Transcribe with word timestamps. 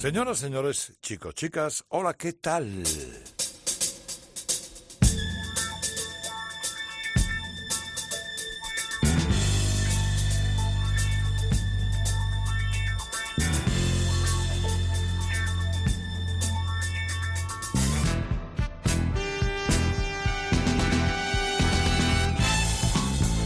Señoras, 0.00 0.38
señores, 0.38 0.94
chicos, 1.02 1.34
chicas, 1.34 1.84
hola, 1.90 2.14
¿qué 2.14 2.32
tal? 2.32 2.82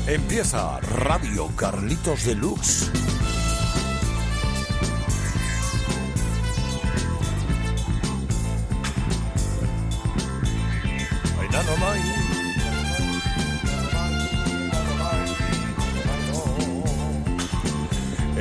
Empieza 0.06 0.78
Radio 0.78 1.48
Carlitos 1.56 2.24
Deluxe. 2.24 3.03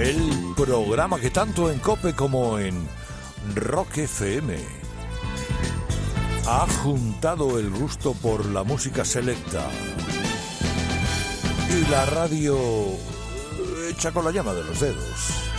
El 0.04 0.54
programa 0.58 1.18
que 1.18 1.30
tanto 1.30 1.72
en 1.72 1.80
Cope 1.80 2.14
como 2.14 2.60
en 2.60 2.76
Rock 3.56 4.00
FM 4.00 4.58
ha 6.46 6.68
juntado 6.84 7.58
el 7.58 7.70
gusto 7.70 8.12
por 8.12 8.46
la 8.48 8.66
música 8.66 9.06
selecta 9.06 9.66
y 11.70 11.90
la 11.90 12.06
radio 12.06 12.58
hecha 13.90 14.12
con 14.12 14.26
la 14.26 14.32
llama 14.32 14.54
de 14.54 14.66
los 14.66 14.78
dedos. 14.82 15.50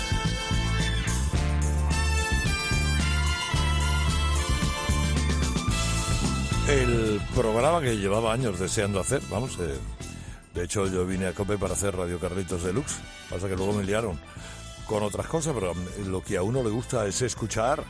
El 6.69 7.19
programa 7.35 7.81
que 7.81 7.97
llevaba 7.97 8.35
años 8.35 8.59
deseando 8.59 9.01
hacer, 9.01 9.23
vamos, 9.31 9.57
eh, 9.59 9.79
de 10.53 10.65
hecho 10.65 10.87
yo 10.87 11.07
vine 11.07 11.29
a 11.29 11.33
Cope 11.33 11.57
para 11.57 11.73
hacer 11.73 11.97
Radio 11.97 12.19
Carlitos 12.19 12.63
Deluxe, 12.63 12.97
pasa 13.31 13.49
que 13.49 13.57
luego 13.57 13.73
me 13.73 13.85
liaron 13.85 14.19
con 14.87 15.03
otras 15.03 15.27
cosas, 15.27 15.55
pero 15.55 15.75
lo 16.07 16.23
que 16.23 16.37
a 16.37 16.43
uno 16.43 16.63
le 16.63 16.71
gusta 16.71 17.07
es 17.07 17.23
escuchar 17.23 17.85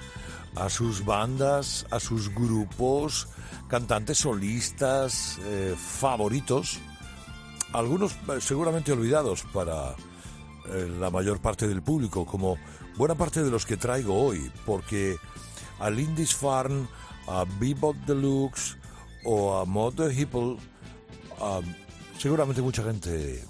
a 0.57 0.71
sus 0.71 1.05
bandas, 1.05 1.87
a 1.91 1.99
sus 1.99 2.33
grupos, 2.33 3.29
cantantes 3.69 4.19
solistas, 4.19 5.39
eh, 5.45 5.75
favoritos, 5.77 6.79
algunos 7.73 8.13
eh, 8.13 8.41
seguramente 8.41 8.93
olvidados 8.93 9.43
para 9.53 9.97
eh, 10.67 10.89
la 10.99 11.11
mayor 11.11 11.41
parte 11.41 11.67
del 11.67 11.83
público, 11.83 12.25
como 12.25 12.57
buena 12.97 13.17
parte 13.17 13.43
de 13.43 13.51
los 13.51 13.67
que 13.67 13.77
traigo 13.77 14.15
hoy, 14.15 14.51
porque 14.65 15.17
a 15.81 15.91
Lindis 15.91 16.35
Farn, 16.35 16.89
a 17.27 17.45
Bebop 17.59 17.97
Deluxe 18.07 18.77
o 19.25 19.59
a 19.59 19.65
Mod 19.65 19.95
the 19.95 20.15
Hipple, 20.15 20.57
seguramente 22.19 22.63
mucha 22.63 22.85
gente, 22.85 23.45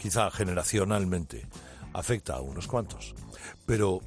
quizá 0.00 0.30
generacionalmente, 0.30 1.46
afecta 1.92 2.34
a 2.34 2.40
unos 2.40 2.66
cuantos. 2.66 3.14
Pero 3.66 4.00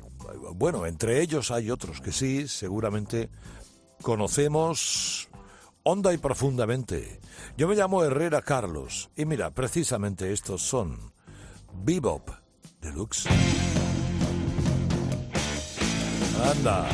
bueno, 0.54 0.86
entre 0.86 1.22
ellos 1.22 1.52
hay 1.52 1.72
otros 1.72 2.02
que 2.02 2.12
sí, 2.12 2.48
seguramente 2.48 3.30
conocemos 4.02 5.30
honda 5.84 6.14
y 6.14 6.18
profundamente. 6.18 7.20
Yo 7.58 7.68
me 7.68 7.76
llamo 7.76 8.04
Herrera 8.04 8.42
Carlos 8.42 9.10
y 9.16 9.26
mira, 9.26 9.52
precisamente 9.52 10.34
estos 10.34 10.62
son 10.62 11.14
Bebop 11.74 12.30
Deluxe. 12.82 13.28
Anda. 16.44 16.90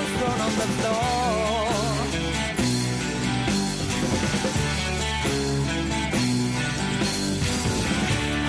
Shadows 0.00 0.18
thrown 0.18 0.40
on 0.40 0.54
the 0.56 0.68
floor. 0.78 0.96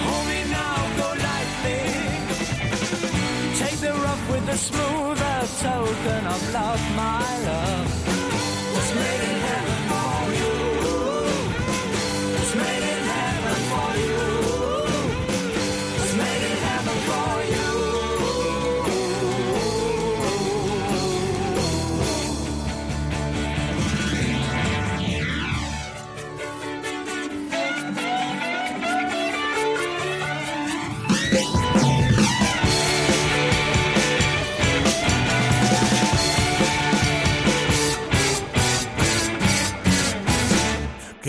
Hold 0.05 0.25
me 0.27 0.39
now, 0.49 0.77
go 0.97 1.07
lightly. 1.27 1.81
Take 3.59 3.77
the 3.79 3.93
rough 3.93 4.29
with 4.31 4.45
the 4.45 4.57
smooth, 4.57 5.19
a 5.19 5.47
token 5.61 6.27
of 6.27 6.53
love, 6.53 6.95
my 6.95 7.39
love. 7.45 8.00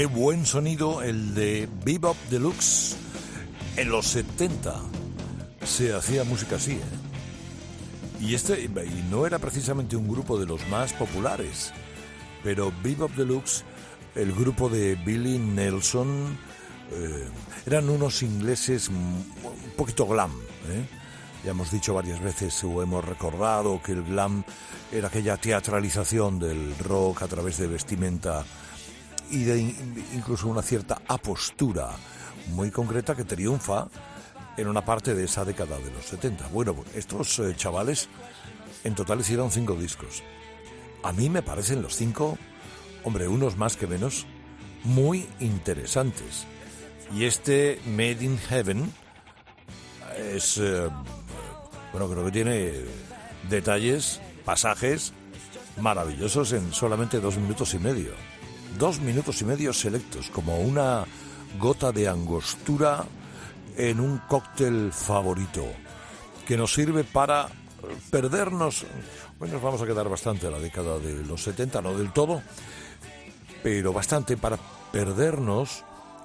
Qué 0.03 0.07
buen 0.07 0.47
sonido 0.47 1.01
el 1.01 1.33
de 1.33 1.69
Bebop 1.85 2.17
Deluxe. 2.29 2.97
En 3.77 3.89
los 3.89 4.09
70 4.09 4.75
se 5.65 5.95
hacía 5.95 6.25
música 6.25 6.57
así, 6.57 6.73
¿eh? 6.73 8.21
Y 8.21 8.35
este 8.35 8.65
y 8.65 9.05
no 9.13 9.29
era 9.29 9.39
precisamente 9.39 9.95
un 9.95 10.09
grupo 10.09 10.41
de 10.41 10.47
los 10.47 10.67
más 10.67 10.93
populares, 10.93 11.73
pero 12.43 12.73
Bebop 12.83 13.13
Deluxe, 13.13 13.63
el 14.17 14.33
grupo 14.33 14.69
de 14.69 14.97
Billy 14.97 15.39
Nelson, 15.39 16.37
eh, 16.91 17.29
eran 17.67 17.89
unos 17.89 18.25
ingleses 18.25 18.89
un 18.89 19.25
poquito 19.77 20.09
glam, 20.09 20.33
¿eh? 20.69 20.85
Ya 21.45 21.53
hemos 21.53 21.71
dicho 21.71 21.95
varias 21.95 22.21
veces 22.21 22.65
o 22.65 22.83
hemos 22.83 23.05
recordado 23.05 23.81
que 23.81 23.93
el 23.93 24.03
glam 24.03 24.43
era 24.91 25.07
aquella 25.07 25.37
teatralización 25.37 26.41
del 26.41 26.77
rock 26.81 27.23
a 27.23 27.29
través 27.29 27.59
de 27.59 27.69
vestimenta 27.69 28.45
y 29.33 29.43
de 29.45 29.59
in- 29.59 30.05
incluso 30.15 30.47
una 30.47 30.63
cierta 30.63 31.03
apostura 31.09 31.91
muy 32.49 32.71
concreta 32.71 33.17
que 33.17 33.25
triunfa 33.25 33.89
en 34.57 34.69
una 34.69 34.85
parte 34.85 35.15
de 35.15 35.25
esa 35.25 35.45
década 35.45 35.79
de 35.79 35.91
los 35.91 36.05
70. 36.07 36.49
Bueno, 36.49 36.75
pues 36.75 36.95
estos 36.95 37.39
eh, 37.41 37.55
chavales 37.57 38.09
En 38.85 38.95
total 38.95 39.21
hicieron 39.21 39.51
cinco 39.51 39.75
discos. 39.75 40.23
A 41.05 41.13
mí 41.13 41.29
me 41.31 41.41
parecen 41.43 41.83
los 41.83 41.95
cinco, 41.97 42.37
hombre, 43.05 43.29
unos 43.29 43.57
más 43.57 43.77
que 43.77 43.87
menos, 43.87 44.27
muy 44.85 45.27
interesantes. 45.41 46.47
Y 47.15 47.25
este 47.25 47.81
Made 47.87 48.25
in 48.25 48.39
Heaven 48.39 48.93
es, 50.19 50.59
eh, 50.59 50.89
bueno, 51.93 52.09
creo 52.09 52.25
que 52.25 52.33
tiene 52.33 52.73
detalles, 53.49 54.21
pasajes 54.45 55.13
maravillosos 55.81 56.53
en 56.53 56.73
solamente 56.73 57.21
dos 57.21 57.37
minutos 57.37 57.75
y 57.75 57.79
medio. 57.79 58.13
Dos 58.79 59.01
minutos 59.01 59.41
y 59.43 59.45
medio 59.45 59.73
selectos, 59.73 60.31
como 60.31 60.59
una 60.59 61.05
gota 61.59 61.93
de 61.93 62.09
angostura 62.09 63.05
en 63.77 64.01
un 64.01 64.19
cóctel 64.29 64.93
favorito, 64.93 65.65
que 66.47 66.57
nos 66.57 66.73
sirve 66.73 67.05
para 67.05 67.49
perdernos. 68.11 68.85
Bueno, 69.39 69.55
nos 69.55 69.63
vamos 69.63 69.83
a 69.83 69.87
quedar 69.87 70.09
bastante 70.09 70.47
a 70.47 70.51
la 70.51 70.59
década 70.59 70.99
de 70.99 71.25
los 71.25 71.43
70, 71.43 71.83
no 71.83 71.97
del 71.97 72.13
todo, 72.13 72.43
pero 73.63 73.93
bastante 73.93 74.37
para 74.37 74.59
perdernos 74.91 75.85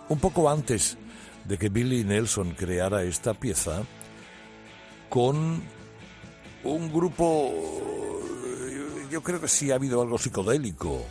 un 0.09 0.19
poco 0.19 0.49
antes 0.49 0.97
de 1.45 1.57
que 1.57 1.69
Billy 1.69 2.03
Nelson 2.03 2.51
creara 2.51 3.03
esta 3.03 3.33
pieza 3.33 3.83
con 5.09 5.61
un 6.63 6.93
grupo, 6.93 7.53
yo 9.09 9.21
creo 9.21 9.39
que 9.39 9.47
sí 9.47 9.71
ha 9.71 9.75
habido 9.75 10.01
algo 10.01 10.17
psicodélico 10.17 11.05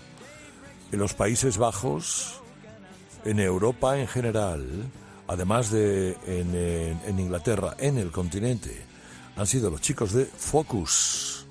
en 0.93 0.99
los 0.99 1.15
Países 1.15 1.59
Bajos, 1.59 2.41
en 3.25 3.41
Europa 3.41 3.99
en 3.99 4.06
general, 4.06 4.65
además 5.29 5.71
de 5.71 6.17
en, 6.27 7.19
Inglaterra, 7.19 7.75
en 7.79 7.99
el 7.99 8.11
continente, 8.11 8.85
han 9.37 9.47
sido 9.47 9.71
los 9.71 9.81
chicos 9.81 10.12
de 10.12 10.27
Focus. 10.27 11.47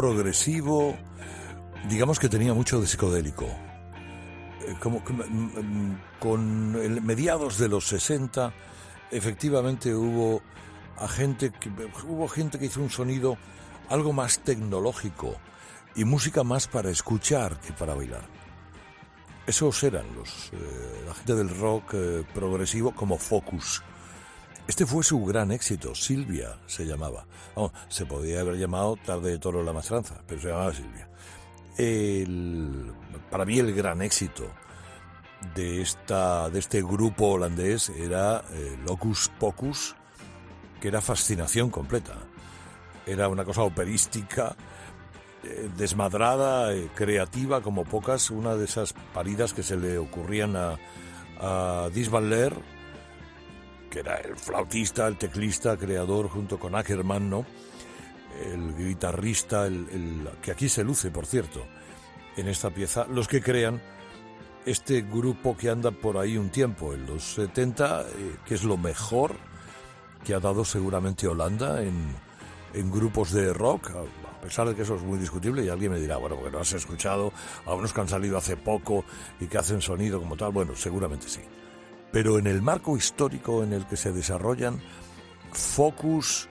Progresivo, 0.00 0.96
digamos 1.90 2.18
que 2.18 2.30
tenía 2.30 2.54
mucho 2.54 2.80
de 2.80 2.86
psicodélico. 2.86 3.44
Eh, 3.44 4.74
como 4.80 5.02
con 6.18 7.04
mediados 7.04 7.58
de 7.58 7.68
los 7.68 7.86
60, 7.88 8.50
efectivamente 9.10 9.94
hubo 9.94 10.40
gente 11.06 11.50
que, 11.50 11.68
hubo 12.08 12.28
gente 12.28 12.58
que 12.58 12.64
hizo 12.64 12.80
un 12.80 12.88
sonido 12.88 13.36
algo 13.90 14.14
más 14.14 14.38
tecnológico 14.38 15.36
y 15.94 16.06
música 16.06 16.44
más 16.44 16.66
para 16.66 16.88
escuchar 16.88 17.60
que 17.60 17.74
para 17.74 17.94
bailar. 17.94 18.24
Esos 19.46 19.82
eran 19.82 20.06
los 20.14 20.50
eh, 20.54 21.04
la 21.06 21.12
gente 21.12 21.34
del 21.34 21.50
rock 21.50 21.92
eh, 21.92 22.24
progresivo 22.32 22.94
como 22.94 23.18
Focus. 23.18 23.82
Este 24.70 24.86
fue 24.86 25.02
su 25.02 25.24
gran 25.24 25.50
éxito, 25.50 25.96
Silvia 25.96 26.56
se 26.66 26.86
llamaba. 26.86 27.26
se 27.88 28.06
podía 28.06 28.38
haber 28.38 28.56
llamado 28.56 28.96
Tarde 29.04 29.32
de 29.32 29.38
Toro 29.40 29.64
la 29.64 29.72
Mastranza, 29.72 30.22
pero 30.28 30.40
se 30.40 30.46
llamaba 30.46 30.72
Silvia. 30.72 31.08
para 33.32 33.44
mí 33.44 33.58
el 33.58 33.74
gran 33.74 34.00
éxito 34.00 34.48
de, 35.56 35.82
esta, 35.82 36.48
de 36.50 36.60
este 36.60 36.82
grupo 36.82 37.30
holandés 37.30 37.88
era 37.88 38.44
eh, 38.52 38.78
Locus 38.86 39.32
Pocus, 39.40 39.96
que 40.80 40.86
era 40.86 41.00
fascinación 41.00 41.68
completa. 41.70 42.14
Era 43.06 43.26
una 43.26 43.44
cosa 43.44 43.62
operística, 43.62 44.54
eh, 45.42 45.68
desmadrada, 45.76 46.72
eh, 46.72 46.88
creativa 46.94 47.60
como 47.60 47.82
pocas, 47.84 48.30
una 48.30 48.54
de 48.54 48.66
esas 48.66 48.92
paridas 49.12 49.52
que 49.52 49.64
se 49.64 49.76
le 49.76 49.98
ocurrían 49.98 50.54
a, 50.54 50.78
a 51.40 51.88
que 53.90 54.00
era 54.00 54.16
el 54.16 54.36
flautista, 54.36 55.06
el 55.06 55.16
teclista, 55.16 55.76
creador 55.76 56.28
junto 56.28 56.58
con 56.58 56.74
Ackerman, 56.74 57.28
¿no? 57.28 57.44
el 58.40 58.76
guitarrista, 58.76 59.66
el, 59.66 60.28
que 60.42 60.52
aquí 60.52 60.68
se 60.68 60.84
luce, 60.84 61.10
por 61.10 61.26
cierto, 61.26 61.66
en 62.36 62.48
esta 62.48 62.70
pieza, 62.70 63.06
los 63.06 63.28
que 63.28 63.42
crean 63.42 63.80
este 64.64 65.02
grupo 65.02 65.56
que 65.56 65.70
anda 65.70 65.90
por 65.90 66.16
ahí 66.16 66.36
un 66.36 66.50
tiempo, 66.50 66.94
en 66.94 67.06
los 67.06 67.34
70, 67.34 68.02
eh, 68.02 68.36
que 68.46 68.54
es 68.54 68.64
lo 68.64 68.76
mejor 68.76 69.36
que 70.24 70.34
ha 70.34 70.40
dado 70.40 70.64
seguramente 70.64 71.26
Holanda 71.26 71.82
en, 71.82 72.14
en 72.74 72.90
grupos 72.90 73.32
de 73.32 73.52
rock, 73.52 73.90
a 73.90 74.40
pesar 74.40 74.68
de 74.68 74.74
que 74.74 74.82
eso 74.82 74.96
es 74.96 75.02
muy 75.02 75.18
discutible 75.18 75.64
y 75.64 75.68
alguien 75.68 75.92
me 75.92 75.98
dirá, 75.98 76.16
bueno, 76.16 76.36
porque 76.36 76.50
no 76.50 76.60
has 76.60 76.72
escuchado 76.72 77.32
a 77.66 77.74
unos 77.74 77.92
que 77.92 78.00
han 78.00 78.08
salido 78.08 78.38
hace 78.38 78.56
poco 78.56 79.04
y 79.38 79.46
que 79.46 79.58
hacen 79.58 79.80
sonido 79.80 80.18
como 80.18 80.36
tal, 80.36 80.52
bueno, 80.52 80.74
seguramente 80.76 81.28
sí 81.28 81.40
pero 82.12 82.38
en 82.38 82.46
el 82.46 82.62
marco 82.62 82.96
histórico 82.96 83.62
en 83.62 83.72
el 83.72 83.86
que 83.86 83.96
se 83.96 84.12
desarrollan, 84.12 84.80
Focus 85.52 86.48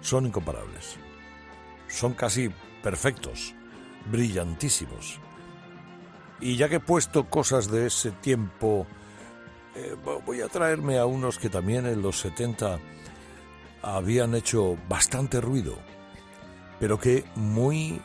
son 0.00 0.26
incomparables. 0.26 0.96
Son 1.88 2.14
casi 2.14 2.50
perfectos, 2.82 3.54
brillantísimos. 4.10 5.20
Y 6.40 6.56
ya 6.56 6.68
que 6.68 6.76
he 6.76 6.80
puesto 6.80 7.28
cosas 7.28 7.70
de 7.70 7.86
ese 7.86 8.12
tiempo, 8.12 8.86
eh, 9.74 9.94
voy 10.24 10.40
a 10.40 10.48
traerme 10.48 10.98
a 10.98 11.06
unos 11.06 11.38
que 11.38 11.50
también 11.50 11.86
en 11.86 12.02
los 12.02 12.20
70 12.20 12.78
habían 13.82 14.34
hecho 14.34 14.76
bastante 14.88 15.40
ruido, 15.40 15.76
pero 16.78 16.98
que 16.98 17.24
muy 17.34 18.00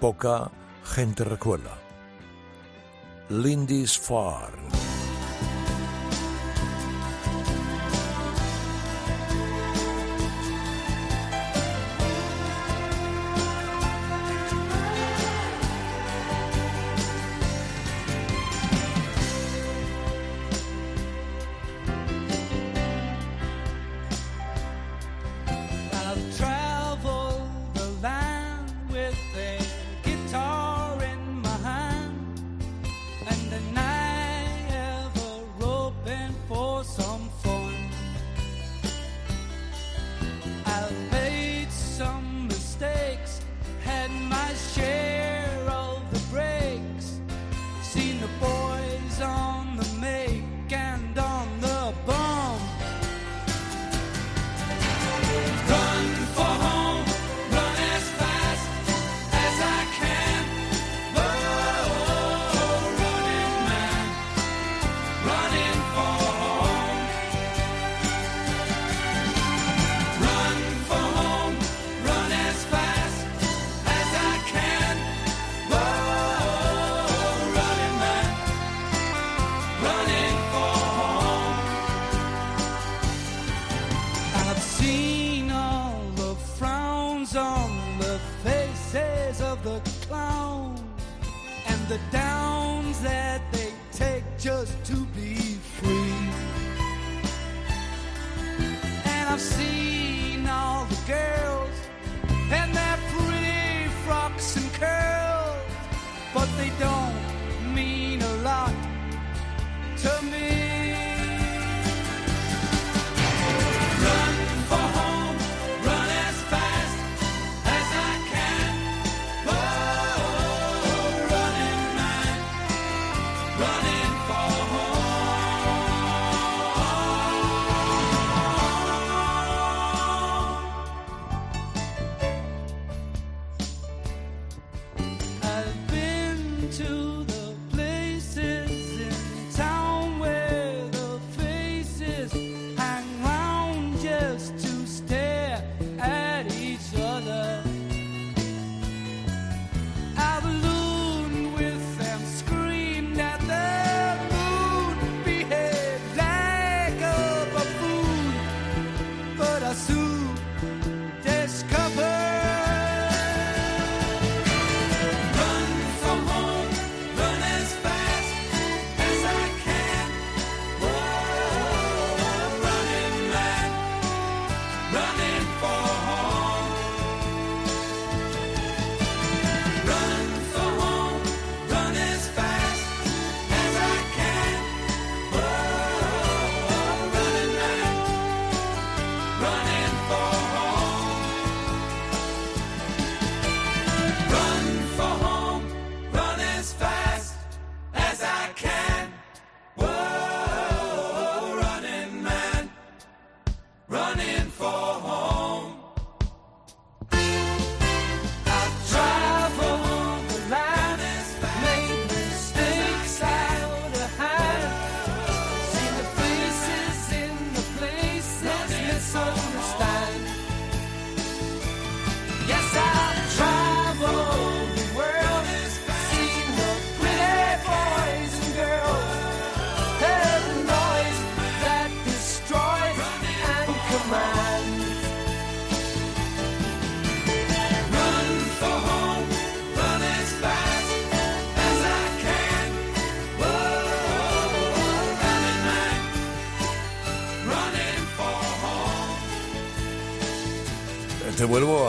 poca 0.00 0.50
gente 0.84 1.24
recuerda. 1.24 1.78
Lindy's 3.28 3.98
Farm. 3.98 4.85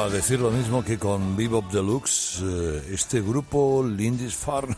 decir 0.09 0.39
lo 0.39 0.51
mismo 0.51 0.83
que 0.83 0.97
con 0.97 1.35
Bebop 1.35 1.71
Deluxe. 1.71 2.41
Eh, 2.41 2.89
este 2.93 3.21
grupo, 3.21 3.83
Lindisfarne, 3.83 4.75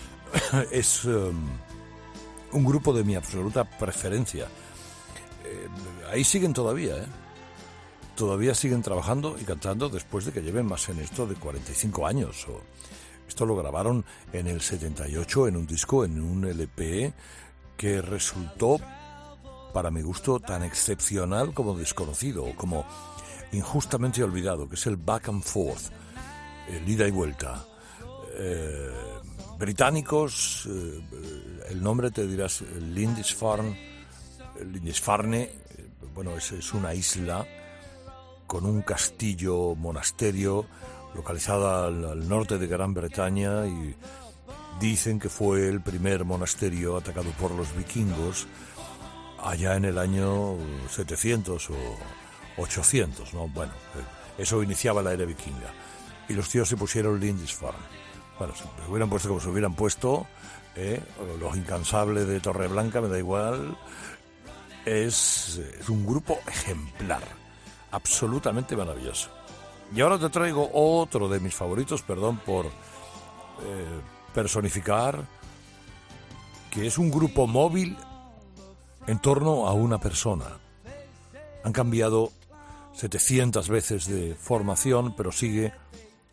es 0.70 1.04
eh, 1.04 1.32
un 2.52 2.64
grupo 2.64 2.92
de 2.92 3.04
mi 3.04 3.14
absoluta 3.14 3.64
preferencia. 3.64 4.46
Eh, 5.44 5.68
ahí 6.10 6.24
siguen 6.24 6.52
todavía, 6.52 6.96
¿eh? 6.96 7.06
Todavía 8.14 8.54
siguen 8.54 8.82
trabajando 8.82 9.36
y 9.40 9.44
cantando 9.44 9.88
después 9.88 10.24
de 10.24 10.32
que 10.32 10.42
lleven 10.42 10.66
más 10.66 10.88
en 10.88 11.00
esto 11.00 11.26
de 11.26 11.34
45 11.34 12.06
años. 12.06 12.46
Esto 13.28 13.44
lo 13.44 13.56
grabaron 13.56 14.04
en 14.32 14.46
el 14.46 14.62
78 14.62 15.48
en 15.48 15.56
un 15.56 15.66
disco, 15.66 16.04
en 16.04 16.22
un 16.22 16.44
LP, 16.46 17.12
que 17.76 18.00
resultó, 18.00 18.78
para 19.74 19.90
mi 19.90 20.00
gusto, 20.00 20.40
tan 20.40 20.62
excepcional 20.62 21.52
como 21.52 21.76
desconocido, 21.76 22.46
como 22.56 22.86
injustamente 23.56 24.22
olvidado, 24.22 24.68
que 24.68 24.74
es 24.74 24.86
el 24.86 24.96
Back 24.96 25.28
and 25.28 25.42
Forth, 25.42 25.90
el 26.68 26.88
ida 26.88 27.06
y 27.06 27.10
vuelta. 27.10 27.64
Eh, 28.38 28.90
británicos, 29.58 30.68
eh, 30.70 31.00
el 31.70 31.82
nombre 31.82 32.10
te 32.10 32.26
dirás 32.26 32.60
Lindisfarne, 32.60 33.76
Lindisfarne, 34.60 35.42
eh, 35.42 35.50
bueno, 36.14 36.36
es, 36.36 36.72
una 36.74 36.94
isla 36.94 37.46
con 38.46 38.66
un 38.66 38.82
castillo 38.82 39.74
monasterio 39.74 40.66
localizada 41.14 41.86
al, 41.86 42.04
al, 42.04 42.28
norte 42.28 42.58
de 42.58 42.66
Gran 42.66 42.94
Bretaña 42.94 43.66
y 43.66 43.94
dicen 44.78 45.18
que 45.18 45.28
fue 45.28 45.68
el 45.68 45.80
primer 45.80 46.24
monasterio 46.24 46.98
atacado 46.98 47.30
por 47.40 47.50
los 47.52 47.74
vikingos 47.74 48.46
allá 49.42 49.76
en 49.76 49.86
el 49.86 49.98
año 49.98 50.56
700 50.90 51.70
o 51.70 51.74
800, 52.56 53.34
¿no? 53.34 53.48
Bueno, 53.48 53.72
eso 54.38 54.62
iniciaba 54.62 55.02
la 55.02 55.12
era 55.12 55.24
vikinga. 55.24 55.72
Y 56.28 56.34
los 56.34 56.48
tíos 56.48 56.68
se 56.68 56.76
pusieron 56.76 57.20
Lindisfarne. 57.20 57.96
Bueno, 58.38 58.54
se 58.54 58.64
hubieran 58.88 59.08
puesto 59.08 59.28
como 59.28 59.40
se 59.40 59.48
hubieran 59.48 59.74
puesto, 59.74 60.26
¿eh? 60.74 61.00
los 61.40 61.56
incansables 61.56 62.26
de 62.26 62.40
Torreblanca, 62.40 63.00
me 63.00 63.08
da 63.08 63.18
igual. 63.18 63.76
Es, 64.84 65.60
es 65.80 65.88
un 65.88 66.06
grupo 66.06 66.38
ejemplar, 66.46 67.22
absolutamente 67.90 68.76
maravilloso. 68.76 69.30
Y 69.94 70.00
ahora 70.00 70.18
te 70.18 70.28
traigo 70.30 70.70
otro 70.72 71.28
de 71.28 71.40
mis 71.40 71.54
favoritos, 71.54 72.02
perdón 72.02 72.38
por 72.38 72.66
eh, 72.66 72.70
personificar, 74.34 75.24
que 76.70 76.86
es 76.86 76.98
un 76.98 77.10
grupo 77.10 77.46
móvil 77.46 77.96
en 79.06 79.18
torno 79.20 79.66
a 79.66 79.72
una 79.72 79.98
persona. 79.98 80.58
Han 81.64 81.72
cambiado 81.72 82.32
700 82.96 83.68
veces 83.68 84.06
de 84.06 84.34
formación, 84.34 85.14
pero 85.14 85.30
sigue 85.30 85.74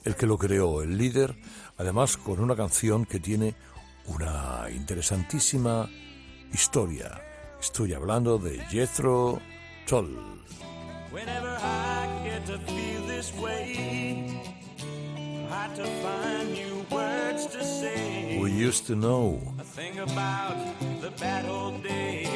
el 0.05 0.15
que 0.15 0.25
lo 0.25 0.37
creó, 0.37 0.81
el 0.81 0.97
líder, 0.97 1.35
además 1.77 2.15
con 2.15 2.39
una 2.39 2.55
canción 2.55 3.05
que 3.05 3.19
tiene 3.19 3.55
una 4.07 4.67
interesantísima 4.73 5.89
historia. 6.53 7.21
Estoy 7.59 7.93
hablando 7.93 8.37
de 8.37 8.59
Jethro 8.65 9.41
Tull. 9.87 10.17
Whenever 11.11 11.57
I 11.59 12.07
get 12.23 12.45
to 12.47 12.57
feel 12.59 13.07
this 13.07 13.33
way, 13.39 14.41
I 15.51 15.67
to 15.75 15.83
find 15.83 16.53
new 16.53 16.85
words 16.89 17.45
to 17.47 17.63
say. 17.63 18.39
We 18.41 18.51
used 18.51 18.87
to 18.87 18.95
know. 18.95 19.39
I 19.59 19.63
think 19.63 19.97
about 19.99 20.57
the 21.01 21.11
bad 21.19 21.45
old 21.45 21.83
days. 21.83 22.27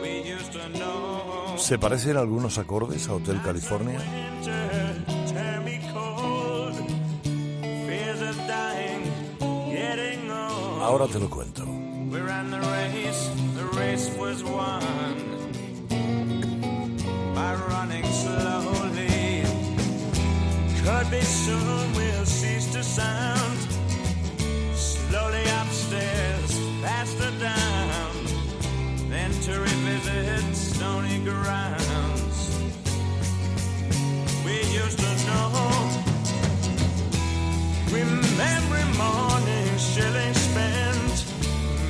We 0.00 0.22
used 0.22 0.52
to 0.52 0.68
know. 0.78 1.27
¿Se 1.58 1.78
parecen 1.78 2.16
algunos 2.16 2.56
acordes 2.58 3.08
a 3.08 3.14
Hotel 3.14 3.40
California? 3.42 4.00
Ahora 10.80 11.06
te 11.06 11.18
lo 11.18 11.28
cuento. 11.28 11.64
Slowly 24.74 25.44
upstairs, 25.62 26.52
faster 26.82 27.30
down, 27.40 28.12
then 29.08 29.30
to 29.42 29.60
revisit 29.60 30.47
stony 30.88 31.18
grounds. 31.24 32.38
We 34.44 34.56
used 34.82 34.98
to 34.98 35.12
know. 35.26 35.50
Remember 38.00 38.82
morning 39.04 39.68
shilling 39.76 40.34
spent 40.34 41.24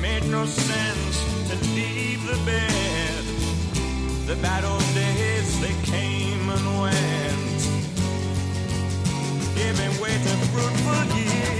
made 0.01 0.25
no 0.29 0.45
sense 0.45 1.15
to 1.49 1.55
leave 1.77 2.21
the 2.31 2.39
bed. 2.45 3.23
The 4.27 4.35
bad 4.41 4.63
old 4.65 4.87
days 4.93 5.49
they 5.63 5.75
came 5.93 6.45
and 6.55 6.65
went, 6.81 7.59
giving 9.55 9.93
way 10.01 10.13
to 10.25 10.33
fruitful 10.51 11.03
years. 11.17 11.58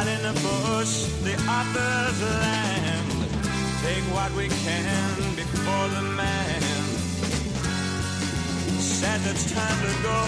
While 0.00 0.08
in 0.08 0.22
the 0.22 0.32
bush 0.40 1.04
the 1.26 1.34
others 1.48 2.22
land. 2.22 3.08
Take 3.82 4.04
what 4.16 4.32
we 4.32 4.48
can 4.48 5.36
before 5.36 5.88
the 5.96 6.02
man 6.16 6.62
said 8.78 9.20
it's 9.30 9.52
time 9.52 9.78
to 9.86 9.92
go. 10.08 10.20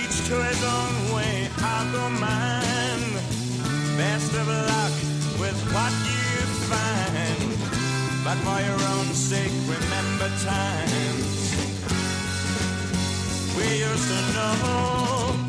Each 0.00 0.16
to 0.28 0.36
his 0.48 0.62
own 0.76 0.94
way, 1.16 1.48
I'll 1.58 1.92
go 1.92 2.04
mine. 2.26 3.12
Best 3.96 4.32
of 4.40 4.46
luck 4.48 4.94
with 5.42 5.58
what 5.74 5.92
you 6.12 6.32
find, 6.70 7.48
but 8.24 8.36
for 8.44 8.60
your 8.68 8.80
own 8.94 9.08
sake, 9.14 9.56
remember 9.74 10.28
times 10.50 11.30
we 13.56 13.66
used 13.88 14.08
to 14.12 14.20
know. 14.34 15.39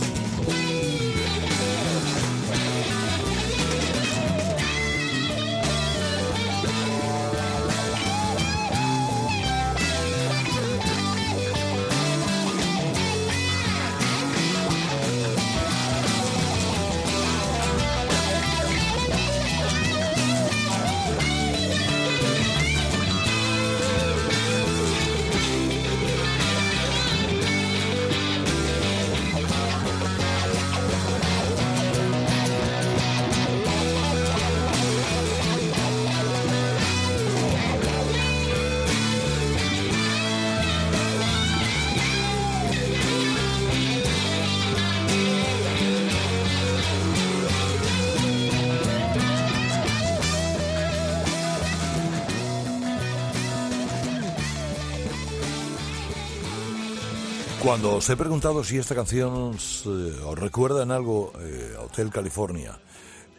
Cuando 57.72 57.96
os 57.96 58.10
he 58.10 58.18
preguntado 58.18 58.66
si 58.66 58.78
esta 58.78 58.94
canción 58.94 59.56
eh, 59.56 60.20
os 60.26 60.38
recuerda 60.38 60.84
en 60.84 60.92
algo 60.92 61.32
eh, 61.40 61.74
Hotel 61.80 62.10
California, 62.10 62.78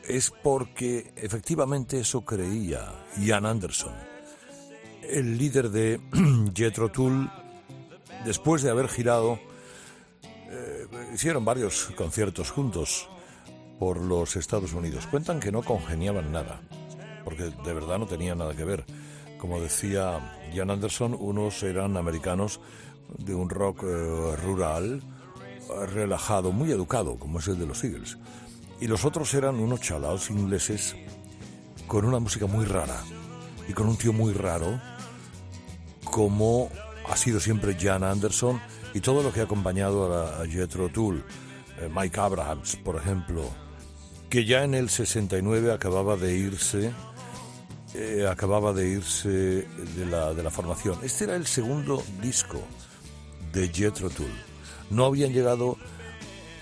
es 0.09 0.31
porque 0.31 1.13
efectivamente 1.17 2.01
eso 2.01 2.25
creía 2.25 3.05
Ian 3.19 3.45
Anderson, 3.45 3.93
el 5.03 5.37
líder 5.37 5.69
de 5.69 6.01
Jethro 6.57 6.91
Tull, 6.91 7.31
después 8.25 8.63
de 8.63 8.71
haber 8.71 8.89
girado, 8.89 9.39
eh, 10.49 10.87
hicieron 11.13 11.45
varios 11.45 11.93
conciertos 11.95 12.51
juntos 12.51 13.11
por 13.79 13.99
los 13.99 14.37
Estados 14.37 14.73
Unidos. 14.73 15.07
Cuentan 15.09 15.41
que 15.41 15.53
no 15.53 15.63
congeniaban 15.63 16.33
nada, 16.33 16.63
porque 17.23 17.53
de 17.53 17.75
verdad 17.75 17.99
no 17.99 18.07
tenían 18.07 18.39
nada 18.39 18.57
que 18.57 18.65
ver. 18.65 18.87
Como 19.37 19.61
decía 19.61 20.39
Ian 20.55 20.71
Anderson, 20.71 21.15
unos 21.21 21.63
eran 21.65 21.99
americanos 21.99 22.61
de 23.19 23.35
un 23.35 23.49
rock 23.51 23.85
eh, 23.85 24.37
rural, 24.37 25.03
eh, 25.03 25.87
relajado, 25.87 26.53
muy 26.53 26.71
educado, 26.71 27.17
como 27.19 27.39
es 27.39 27.49
el 27.49 27.59
de 27.59 27.67
los 27.67 27.83
Eagles. 27.85 28.19
Y 28.81 28.87
los 28.87 29.05
otros 29.05 29.33
eran 29.35 29.57
unos 29.57 29.81
chalaos 29.81 30.31
ingleses 30.31 30.97
con 31.87 32.05
una 32.05 32.19
música 32.19 32.47
muy 32.47 32.65
rara 32.65 33.03
y 33.69 33.73
con 33.73 33.89
un 33.89 33.97
tío 33.97 34.13
muy 34.13 34.33
raro, 34.33 34.81
como 36.05 36.69
ha 37.09 37.17
sido 37.17 37.39
siempre 37.41 37.77
Jan 37.79 38.03
Anderson 38.03 38.61
y 38.95 39.01
todo 39.01 39.23
lo 39.23 39.33
que 39.33 39.41
ha 39.41 39.45
acompañado 39.45 40.13
a, 40.13 40.43
a 40.43 40.47
Jethro 40.47 40.89
Tull, 40.89 41.25
eh, 41.81 41.89
Mike 41.95 42.19
Abrahams, 42.19 42.77
por 42.77 42.97
ejemplo, 42.97 43.45
que 44.29 44.45
ya 44.45 44.65
en 44.65 44.75
el 44.75 44.89
69 44.89 45.73
acababa 45.73 46.17
de 46.17 46.37
irse 46.37 46.93
eh, 47.95 48.27
acababa 48.27 48.73
de 48.73 48.89
irse 48.89 49.29
de 49.29 50.07
la, 50.11 50.33
de 50.33 50.43
la 50.43 50.51
formación. 50.51 50.99
Este 51.03 51.25
era 51.25 51.37
el 51.37 51.47
segundo 51.47 52.03
disco 52.23 52.63
de 53.53 53.69
Jethro 53.69 54.11
Tull. 54.11 54.33
No 54.91 55.05
habían 55.07 55.33
llegado 55.33 55.77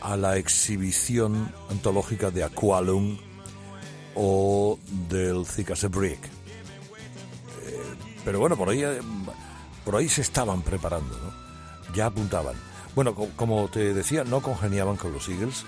a 0.00 0.16
la 0.16 0.36
exhibición 0.36 1.52
antológica 1.70 2.30
de 2.30 2.44
Aqualung 2.44 3.18
o 4.14 4.78
del 5.08 5.44
Thick 5.46 5.70
as 5.72 5.84
a 5.84 5.88
Brick. 5.88 6.24
Eh, 6.24 7.82
pero 8.24 8.40
bueno, 8.40 8.56
por 8.56 8.68
ahí, 8.70 8.82
por 9.84 9.96
ahí 9.96 10.08
se 10.08 10.22
estaban 10.22 10.62
preparando, 10.62 11.16
¿no? 11.18 11.94
ya 11.94 12.06
apuntaban. 12.06 12.54
Bueno, 12.94 13.14
co- 13.14 13.28
como 13.36 13.68
te 13.68 13.92
decía, 13.94 14.24
no 14.24 14.40
congeniaban 14.42 14.96
con 14.96 15.12
los 15.12 15.28
Eagles. 15.28 15.64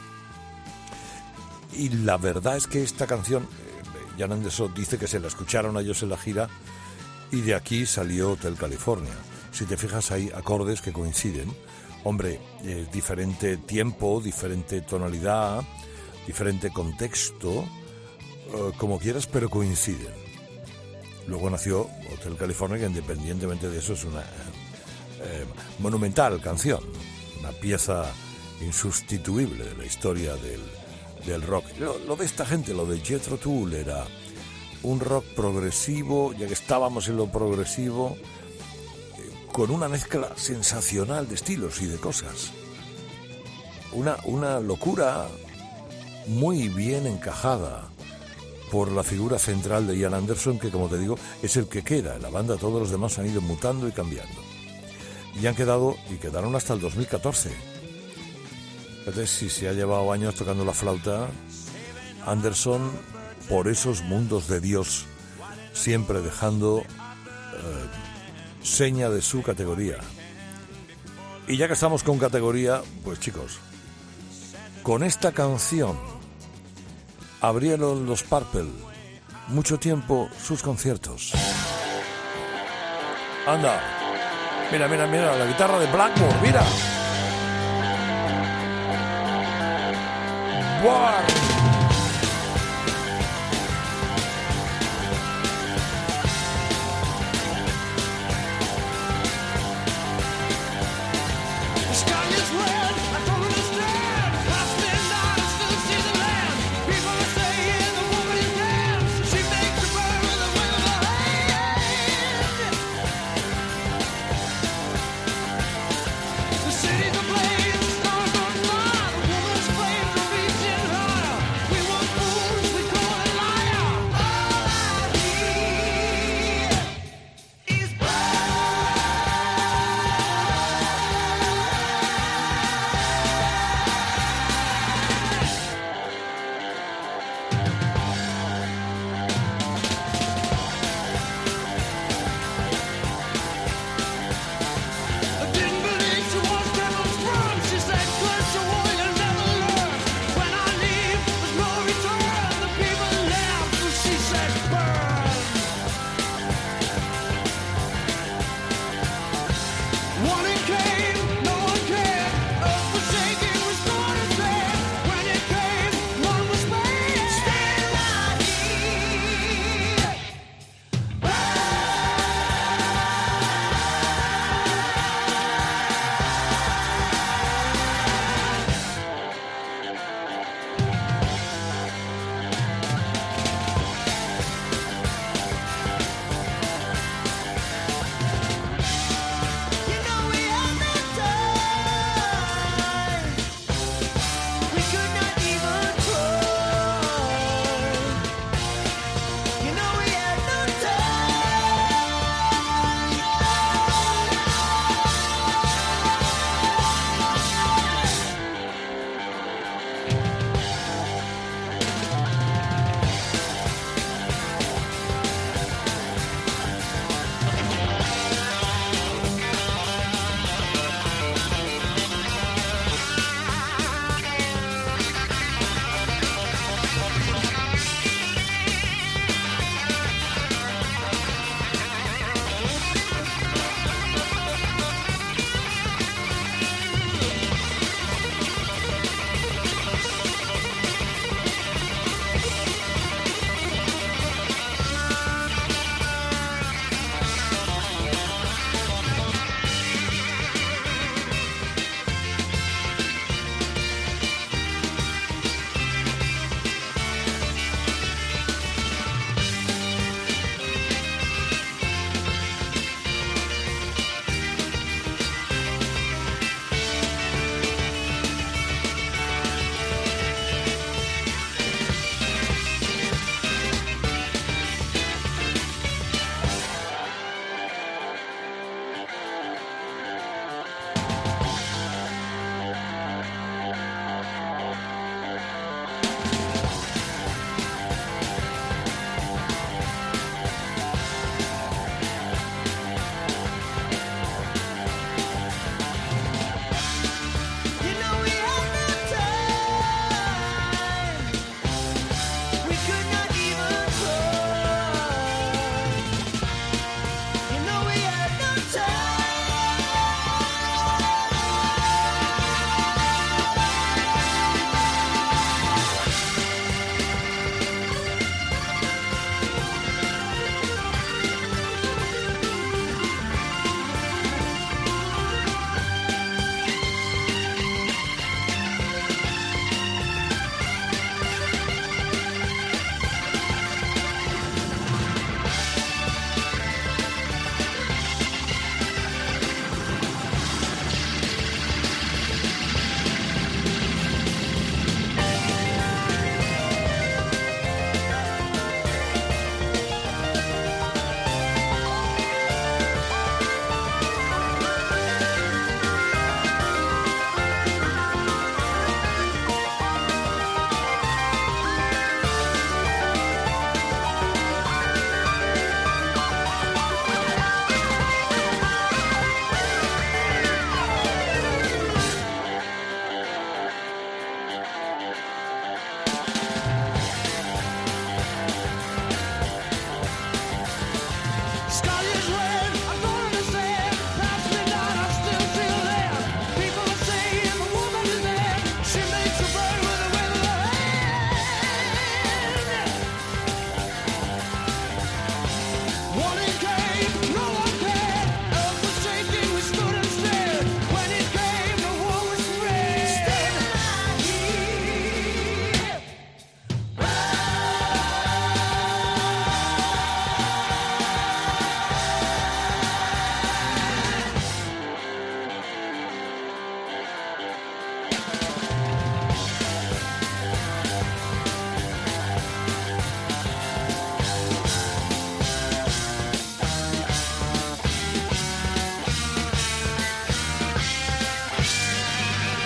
Y 1.75 1.89
la 1.91 2.17
verdad 2.19 2.57
es 2.57 2.67
que 2.67 2.83
esta 2.83 3.07
canción, 3.07 3.43
eh, 3.45 4.19
Jan 4.19 4.33
Anderson 4.33 4.73
dice 4.75 4.99
que 4.99 5.07
se 5.09 5.19
la 5.21 5.29
escucharon 5.29 5.77
a 5.77 5.81
ellos 5.81 6.03
en 6.03 6.11
la 6.11 6.17
gira 6.19 6.49
y 7.31 7.41
de 7.41 7.55
aquí 7.55 7.87
salió 7.87 8.33
Hotel 8.33 8.57
California. 8.57 9.13
Si 9.53 9.67
te 9.67 9.77
fijas 9.77 10.11
hay 10.11 10.31
acordes 10.35 10.81
que 10.81 10.93
coinciden. 10.93 11.55
Hombre, 12.05 12.41
eh, 12.65 12.87
diferente 12.93 13.59
tiempo, 13.59 14.21
diferente 14.21 14.81
tonalidad, 14.81 15.63
diferente 16.27 16.71
contexto, 16.71 17.65
eh, 18.49 18.73
como 18.77 18.99
quieras, 18.99 19.27
pero 19.27 19.49
coinciden. 19.49 20.13
Luego 21.29 21.49
nació 21.51 21.89
Hotel 22.13 22.37
California, 22.37 22.79
que 22.79 22.87
independientemente 22.87 23.69
de 23.69 23.79
eso 23.79 23.93
es 23.93 24.05
una 24.05 24.23
eh, 24.23 25.45
monumental 25.79 26.41
canción, 26.41 26.81
una 27.39 27.53
pieza 27.53 28.11
insustituible 28.61 29.65
de 29.65 29.77
la 29.77 29.85
historia 29.85 30.35
del, 30.35 30.61
del 31.27 31.43
rock. 31.43 31.67
Lo, 31.79 31.99
lo 31.99 32.17
de 32.17 32.25
esta 32.25 32.45
gente, 32.45 32.75
lo 32.75 32.87
de 32.87 32.99
Jethro 32.99 33.37
Tull 33.37 33.75
era 33.75 34.05
un 34.83 34.99
rock 34.99 35.25
progresivo, 35.37 36.33
ya 36.33 36.49
que 36.49 36.55
estábamos 36.55 37.07
en 37.09 37.17
lo 37.17 37.31
progresivo, 37.31 38.17
eh, 38.17 38.42
con 39.53 39.71
una 39.71 39.89
mezcla 39.89 40.33
sensacional 40.35 41.29
de 41.29 41.35
estilos 41.35 41.83
y 41.83 41.87
de 41.87 41.99
cosas. 41.99 42.51
Una, 43.93 44.17
una 44.25 44.61
locura 44.61 45.29
muy 46.27 46.69
bien 46.69 47.07
encajada 47.07 47.85
por 48.71 48.91
la 48.91 49.03
figura 49.03 49.39
central 49.39 49.87
de 49.87 49.99
Ian 49.99 50.15
Anderson, 50.15 50.59
que 50.59 50.71
como 50.71 50.89
te 50.89 50.99
digo, 50.99 51.19
es 51.43 51.57
el 51.59 51.69
que 51.69 51.83
queda 51.83 52.17
en 52.17 52.23
la 52.23 52.31
banda, 52.31 52.57
todos 52.57 52.81
los 52.81 52.91
demás 52.91 53.19
han 53.19 53.27
ido 53.27 53.43
mutando 53.43 53.87
y 53.87 53.93
cambiando. 53.93 54.41
Y 55.41 55.47
han 55.47 55.55
quedado, 55.55 55.97
y 56.11 56.15
quedaron 56.15 56.57
hasta 56.57 56.73
el 56.73 56.81
2014. 56.81 57.51
Entonces, 59.01 59.31
si 59.31 59.51
se 59.51 59.69
ha 59.69 59.73
llevado 59.73 60.11
años 60.11 60.35
tocando 60.35 60.65
la 60.65 60.73
flauta, 60.73 61.29
Anderson, 62.25 62.91
por 63.51 63.69
esos 63.69 64.03
mundos 64.03 64.49
de 64.49 64.61
Dios, 64.61 65.05
siempre 65.75 66.23
dejando 66.23 66.83
seña 68.63 69.11
de 69.11 69.23
su 69.23 69.43
categoría. 69.43 69.99
Y 71.49 71.57
ya 71.57 71.67
que 71.67 71.75
estamos 71.75 72.03
con 72.03 72.19
categoría, 72.19 72.83
pues 73.05 73.21
chicos, 73.21 73.59
con 74.83 75.03
esta 75.03 75.33
canción 75.33 75.99
abrieron 77.41 78.07
los 78.07 78.23
Purple 78.23 78.71
mucho 79.49 79.79
tiempo 79.79 80.29
sus 80.43 80.63
conciertos. 80.63 81.33
Anda, 83.47 83.81
mira, 84.71 84.89
mira, 84.89 85.07
mira, 85.07 85.37
la 85.37 85.47
guitarra 85.47 85.79
de 85.79 85.87
Blackmore, 85.87 86.37
mira. 86.43 86.63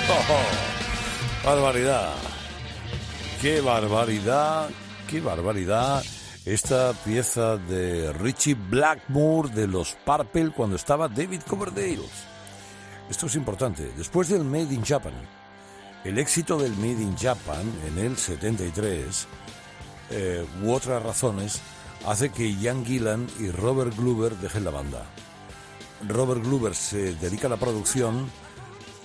barbaridad. 1.44 2.14
Qué 3.40 3.60
barbaridad, 3.60 4.70
qué 5.08 5.20
barbaridad. 5.20 6.04
Esta 6.44 6.92
pieza 6.92 7.56
de 7.56 8.12
Richie 8.12 8.54
Blackmore 8.54 9.50
de 9.50 9.66
los 9.66 9.96
Purple 10.04 10.50
cuando 10.50 10.76
estaba 10.76 11.08
David 11.08 11.42
Coverdale. 11.48 12.04
Esto 13.10 13.26
es 13.26 13.34
importante. 13.34 13.90
Después 13.96 14.28
del 14.28 14.44
Made 14.44 14.74
in 14.74 14.84
Japan, 14.84 15.14
el 16.04 16.18
éxito 16.18 16.56
del 16.56 16.76
Made 16.76 17.02
in 17.02 17.16
Japan 17.16 17.64
en 17.88 17.98
el 17.98 18.16
73 18.16 19.26
eh, 20.10 20.46
u 20.62 20.72
otras 20.72 21.02
razones 21.02 21.60
hace 22.06 22.30
que 22.30 22.54
Ian 22.54 22.84
Gillan 22.84 23.26
y 23.40 23.50
Robert 23.50 23.96
Glover 23.96 24.36
dejen 24.36 24.64
la 24.64 24.70
banda. 24.70 25.04
Robert 26.06 26.44
Glover 26.44 26.74
se 26.74 27.14
dedica 27.14 27.48
a 27.48 27.50
la 27.50 27.56
producción 27.56 28.30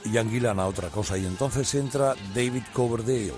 Ian 0.06 0.30
Gillan 0.30 0.60
a 0.60 0.68
otra 0.68 0.90
cosa 0.90 1.18
y 1.18 1.26
entonces 1.26 1.74
entra 1.76 2.16
David 2.34 2.64
Coverdale. 2.74 3.34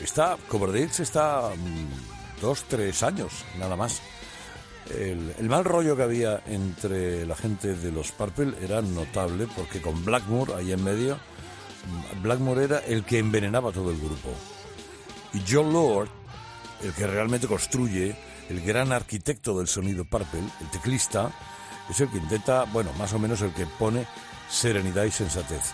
Está, 0.00 0.36
Coverdale 0.48 0.90
está 0.98 1.50
mm, 1.54 2.40
dos, 2.40 2.64
tres 2.68 3.02
años, 3.02 3.44
nada 3.58 3.76
más. 3.76 4.00
El, 4.88 5.34
el, 5.38 5.48
mal 5.48 5.64
rollo 5.64 5.94
que 5.94 6.02
había 6.02 6.42
entre 6.46 7.24
la 7.24 7.36
gente 7.36 7.74
de 7.76 7.92
los 7.92 8.10
Purple 8.10 8.54
era 8.60 8.82
notable 8.82 9.46
porque 9.54 9.80
con 9.80 10.04
Blackmore 10.04 10.54
ahí 10.54 10.72
en 10.72 10.82
medio, 10.82 11.16
mm, 11.16 12.22
Blackmore 12.22 12.64
era 12.64 12.78
el 12.78 13.04
que 13.04 13.18
envenenaba 13.18 13.72
todo 13.72 13.90
el 13.90 13.98
grupo. 13.98 14.30
Y 15.32 15.42
John 15.48 15.72
Lord, 15.72 16.08
el 16.82 16.92
que 16.92 17.06
realmente 17.06 17.46
construye, 17.46 18.16
el 18.48 18.60
gran 18.62 18.90
arquitecto 18.90 19.56
del 19.56 19.68
sonido 19.68 20.04
Purple, 20.04 20.42
el 20.60 20.70
teclista, 20.70 21.30
es 21.88 22.00
el 22.00 22.08
que 22.08 22.18
intenta, 22.18 22.64
bueno, 22.64 22.92
más 22.94 23.12
o 23.12 23.18
menos 23.18 23.40
el 23.42 23.52
que 23.52 23.66
pone 23.66 24.06
serenidad 24.48 25.04
y 25.04 25.10
sensatez. 25.10 25.72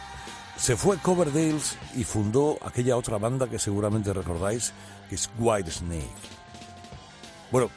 Se 0.57 0.77
fue 0.77 0.99
Coverdales 0.99 1.77
y 1.95 2.05
fundó 2.05 2.59
aquella 2.63 2.97
otra 2.97 3.19
banda 3.19 3.49
que 3.49 3.59
seguramente 3.59 4.13
recordáis, 4.13 4.73
que 5.09 5.15
es 5.15 5.31
White 5.39 5.71
Snake. 5.71 6.09
Bueno, 7.53 7.71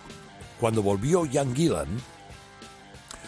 cuando 0.60 0.82
volvió 0.82 1.26
Ian 1.26 1.56
Gillan, 1.56 1.88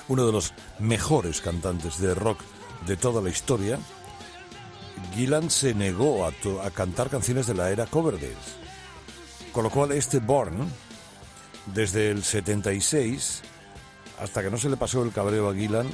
uno 0.08 0.26
de 0.26 0.32
los 0.32 0.54
mejores 0.80 1.42
cantantes 1.42 2.00
de 2.00 2.16
rock 2.16 2.40
de 2.88 2.98
toda 2.98 3.22
la 3.22 3.30
historia, 3.30 3.78
Gillan 5.14 5.50
se 5.50 5.74
negó 5.74 6.26
a, 6.26 6.32
a 6.66 6.72
cantar 6.72 7.10
canciones 7.10 7.46
de 7.48 7.54
la 7.54 7.70
era 7.70 7.86
Coverdales. 7.86 8.38
Con 9.52 9.64
lo 9.66 9.70
cual 9.70 9.92
este 9.92 10.20
Born, 10.20 10.72
desde 11.68 12.10
el 12.10 12.24
76, 12.24 13.42
hasta 14.22 14.42
que 14.42 14.50
no 14.50 14.58
se 14.58 14.70
le 14.70 14.78
pasó 14.78 15.04
el 15.04 15.12
cabreo 15.12 15.50
a 15.50 15.54
Gillan, 15.54 15.88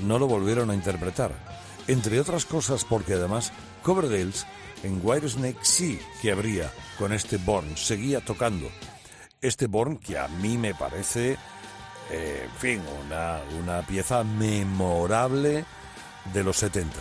no 0.00 0.18
lo 0.18 0.26
volvieron 0.26 0.70
a 0.70 0.74
interpretar. 0.74 1.49
Entre 1.90 2.20
otras 2.20 2.44
cosas 2.44 2.84
porque 2.84 3.14
además 3.14 3.52
Coverdales 3.82 4.46
en 4.84 5.00
Whitesnake 5.02 5.58
sí 5.62 5.98
que 6.22 6.30
habría 6.30 6.72
con 6.96 7.12
este 7.12 7.36
Born, 7.36 7.76
seguía 7.76 8.24
tocando. 8.24 8.68
Este 9.42 9.66
Born 9.66 9.96
que 9.96 10.16
a 10.16 10.28
mí 10.28 10.56
me 10.56 10.72
parece, 10.72 11.36
eh, 12.12 12.42
en 12.44 12.58
fin, 12.60 12.82
una, 13.04 13.40
una 13.60 13.84
pieza 13.84 14.22
memorable 14.22 15.64
de 16.32 16.44
los 16.44 16.58
70. 16.58 16.94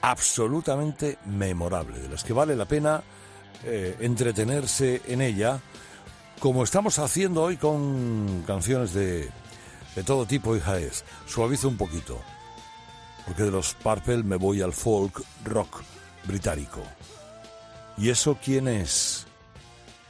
Absolutamente 0.00 1.18
memorable, 1.26 1.98
de 1.98 2.08
las 2.08 2.24
que 2.24 2.32
vale 2.32 2.56
la 2.56 2.64
pena 2.64 3.02
eh, 3.62 3.94
entretenerse 4.00 5.02
en 5.06 5.20
ella, 5.20 5.60
como 6.40 6.64
estamos 6.64 6.98
haciendo 6.98 7.42
hoy 7.42 7.58
con 7.58 8.42
canciones 8.46 8.94
de, 8.94 9.28
de 9.94 10.02
todo 10.02 10.24
tipo, 10.24 10.56
hija 10.56 10.78
es. 10.78 11.04
Suavizo 11.26 11.68
un 11.68 11.76
poquito, 11.76 12.18
porque 13.26 13.44
de 13.44 13.50
los 13.50 13.74
Purple 13.74 14.22
me 14.22 14.36
voy 14.36 14.62
al 14.62 14.72
folk 14.72 15.22
rock 15.44 15.82
británico. 16.24 16.82
¿Y 17.96 18.10
eso 18.10 18.38
quién 18.42 18.68
es? 18.68 19.26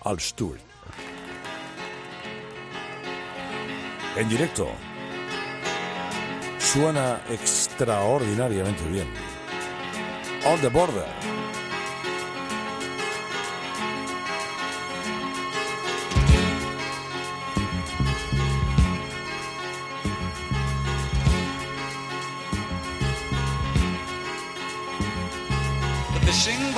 Al 0.05 0.21
Stewart. 0.21 0.61
En 4.17 4.29
directo. 4.29 4.69
Suena 6.59 7.21
extraordinariamente 7.31 8.85
bien. 8.89 9.09
On 10.45 10.61
the 10.61 10.69
Border. 10.69 11.38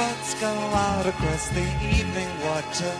Boats 0.00 0.32
go 0.40 0.54
out 0.88 1.06
across 1.06 1.48
the 1.50 1.66
evening 1.94 2.30
water, 2.46 2.94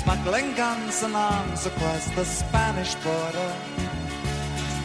smuggling 0.00 0.54
guns 0.54 1.02
and 1.02 1.14
arms 1.14 1.66
across 1.66 2.04
the 2.16 2.24
Spanish 2.24 2.94
border. 3.06 3.50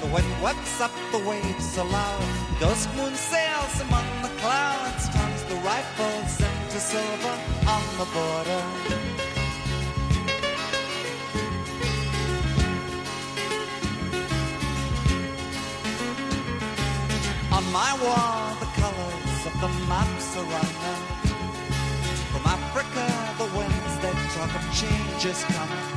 The 0.01 0.09
wind 0.13 0.31
whips 0.43 0.81
up 0.81 0.91
the 1.13 1.21
waves 1.29 1.65
so 1.75 1.85
loud, 1.85 2.27
ghost 2.59 2.89
moon 2.97 3.15
sails 3.15 3.75
among 3.85 4.07
the 4.25 4.31
clouds, 4.41 5.03
turns 5.15 5.43
the 5.51 5.57
rifles 5.71 6.33
into 6.47 6.79
silver 6.91 7.35
on 7.75 7.83
the 7.99 8.07
border. 8.17 8.61
On 17.57 17.63
my 17.71 17.91
wall, 18.03 18.62
the 19.61 19.69
maps 19.87 20.37
are 20.37 20.43
running. 20.43 21.01
From 22.31 22.45
Africa, 22.45 23.05
the 23.37 23.47
winds 23.57 23.93
they 24.03 24.13
talk 24.35 24.53
of 24.55 24.63
change 24.73 25.25
is 25.25 25.43
coming. 25.55 25.87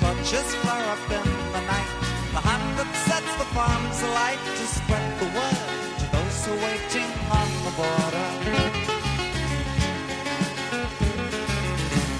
Torches 0.00 0.54
flare 0.62 0.88
up 0.94 1.10
in 1.18 1.28
the 1.54 1.62
night. 1.72 1.92
The 2.34 2.40
hand 2.40 2.78
that 2.78 2.90
sets 3.06 3.32
the 3.40 3.48
farms 3.56 3.98
alight 4.02 4.42
to 4.58 4.64
spread 4.76 5.06
the 5.20 5.28
word 5.38 5.58
to 6.00 6.06
those 6.14 6.36
who 6.44 6.52
are 6.52 6.62
waiting 6.66 7.10
on 7.40 7.48
the 7.66 7.72
border. 7.80 8.28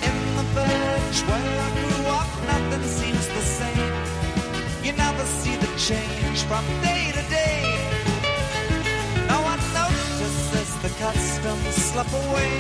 In 0.09 0.19
the 0.39 0.47
village 0.59 1.21
where 1.29 1.55
I 1.67 1.71
grew 1.81 2.05
up, 2.21 2.31
nothing 2.53 2.85
seems 2.99 3.27
the 3.29 3.45
same. 3.61 3.95
You 4.85 4.93
never 4.93 5.25
see 5.25 5.57
the 5.57 5.71
change 5.79 6.43
from 6.45 6.65
day. 6.83 7.04
Customs 11.05 11.75
slip 11.75 12.11
away. 12.13 12.53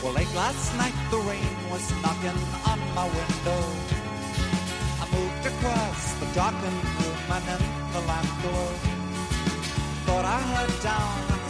Well, 0.00 0.12
late 0.12 0.32
last 0.36 0.76
night 0.76 0.94
the 1.10 1.18
rain 1.18 1.42
was 1.68 1.90
knocking 2.02 2.38
on 2.70 2.78
my 2.94 3.06
window. 3.18 3.62
I 5.02 5.04
moved 5.16 5.46
across 5.52 6.12
the 6.20 6.26
darkened 6.26 6.84
room 6.98 7.32
and 7.36 7.44
in 7.54 7.62
the 7.92 8.00
lamp 8.06 8.30
glow. 8.42 8.68
Thought 10.06 10.26
I 10.26 10.40
heard 10.52 10.80
down 10.80 11.41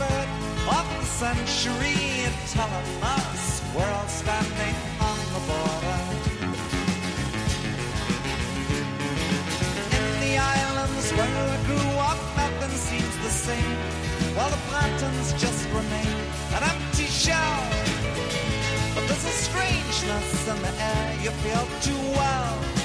spirit 0.00 0.28
of 0.78 0.86
the 0.98 1.04
century 1.04 2.24
telling 2.52 2.90
us 3.02 3.62
we're 3.74 3.92
all 3.98 4.08
standing 4.08 4.76
on 5.08 5.18
the 5.34 5.42
border. 5.48 6.00
In 9.98 10.06
the 10.24 10.38
islands 10.38 11.10
where 11.12 11.36
I 11.36 11.56
grew 11.68 11.90
up, 12.10 12.20
nothing 12.36 12.74
seems 12.88 13.14
the 13.18 13.32
same. 13.46 13.78
While 14.36 14.50
the 14.50 14.62
plantains 14.68 15.32
just 15.34 15.68
remain 15.68 16.16
an 16.56 16.62
empty 16.72 17.04
shell. 17.04 17.62
But 18.94 19.04
there's 19.06 19.24
a 19.24 19.36
strangeness 19.46 20.48
in 20.48 20.62
the 20.62 20.74
air 20.92 21.18
you 21.22 21.30
feel 21.44 21.66
too 21.86 22.02
well. 22.16 22.79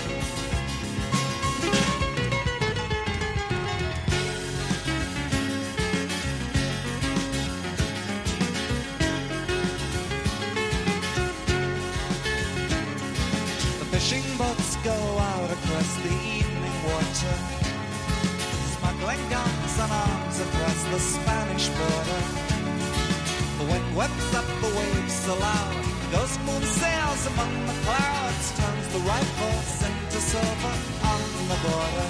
Whips 24.06 24.36
up 24.36 24.46
the 24.62 24.68
waves 24.78 25.28
aloud. 25.28 25.84
ghost 26.12 26.40
moon 26.42 26.62
sails 26.62 27.26
among 27.26 27.66
the 27.66 27.74
clouds, 27.86 28.52
turns 28.56 28.88
the 28.94 29.00
rifles 29.00 29.82
into 29.82 30.20
silver 30.22 30.76
on 31.12 31.22
the 31.50 31.58
border. 31.66 32.08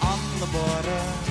On 0.00 0.20
the 0.38 0.46
border. 0.46 1.23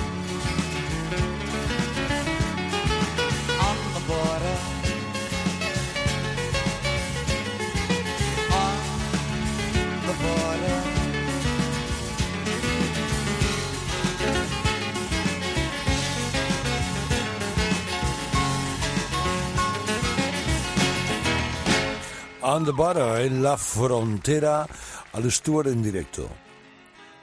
On 22.54 22.64
the 22.64 22.70
Border, 22.70 23.20
en 23.22 23.42
la 23.42 23.56
frontera, 23.56 24.64
al 25.12 25.32
Stewart 25.32 25.66
en 25.66 25.82
directo. 25.82 26.28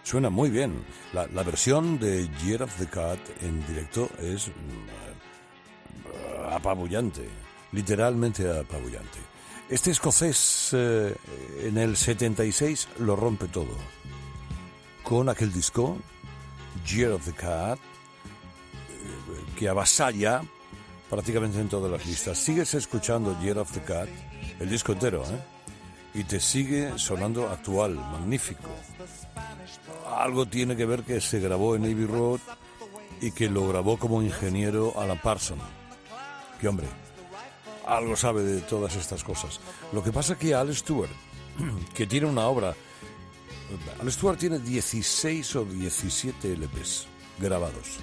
Suena 0.03 0.29
muy 0.29 0.49
bien. 0.49 0.83
La, 1.13 1.25
la 1.27 1.43
versión 1.43 1.97
de 1.97 2.27
Year 2.43 2.63
of 2.63 2.75
the 2.77 2.85
Cat 2.87 3.17
en 3.41 3.65
directo 3.65 4.09
es 4.19 4.49
mm, 4.49 4.51
apabullante, 6.51 7.29
literalmente 7.71 8.45
apabullante. 8.59 9.19
Este 9.69 9.91
escocés 9.91 10.71
eh, 10.73 11.15
en 11.61 11.77
el 11.77 11.95
76 11.95 12.89
lo 12.99 13.15
rompe 13.15 13.47
todo. 13.47 13.77
Con 15.01 15.29
aquel 15.29 15.53
disco, 15.53 15.97
Year 16.85 17.13
of 17.13 17.23
the 17.23 17.31
Cat, 17.31 17.79
eh, 17.79 19.45
que 19.57 19.69
avasalla 19.69 20.41
prácticamente 21.09 21.61
en 21.61 21.69
todas 21.69 21.89
las 21.89 22.05
listas. 22.05 22.37
Sigues 22.37 22.73
escuchando 22.73 23.39
Year 23.41 23.59
of 23.59 23.71
the 23.71 23.81
Cat, 23.81 24.09
el 24.61 24.69
disco 24.69 24.91
entero, 24.91 25.23
¿eh? 25.23 26.19
Y 26.19 26.23
te 26.23 26.39
sigue 26.39 26.97
sonando 26.97 27.49
actual, 27.49 27.95
magnífico. 27.95 28.69
Algo 30.15 30.45
tiene 30.45 30.75
que 30.75 30.85
ver 30.85 31.03
que 31.03 31.19
se 31.19 31.39
grabó 31.39 31.75
en 31.75 31.83
Abbey 31.83 32.05
Road 32.05 32.39
y 33.21 33.31
que 33.31 33.49
lo 33.49 33.67
grabó 33.67 33.97
como 33.97 34.21
ingeniero 34.21 34.93
Alan 34.99 35.19
Parson. 35.19 35.57
Que 36.59 36.67
hombre, 36.67 36.87
algo 37.87 38.15
sabe 38.15 38.43
de 38.43 38.61
todas 38.61 38.95
estas 38.95 39.23
cosas. 39.23 39.59
Lo 39.93 40.03
que 40.03 40.11
pasa 40.11 40.37
que 40.37 40.53
Al 40.53 40.75
Stewart, 40.75 41.11
que 41.95 42.05
tiene 42.05 42.27
una 42.27 42.45
obra, 42.45 42.75
Al 43.99 44.11
Stewart 44.11 44.37
tiene 44.37 44.59
16 44.59 45.55
o 45.55 45.65
17 45.65 46.55
LPs 46.55 47.07
grabados. 47.39 47.97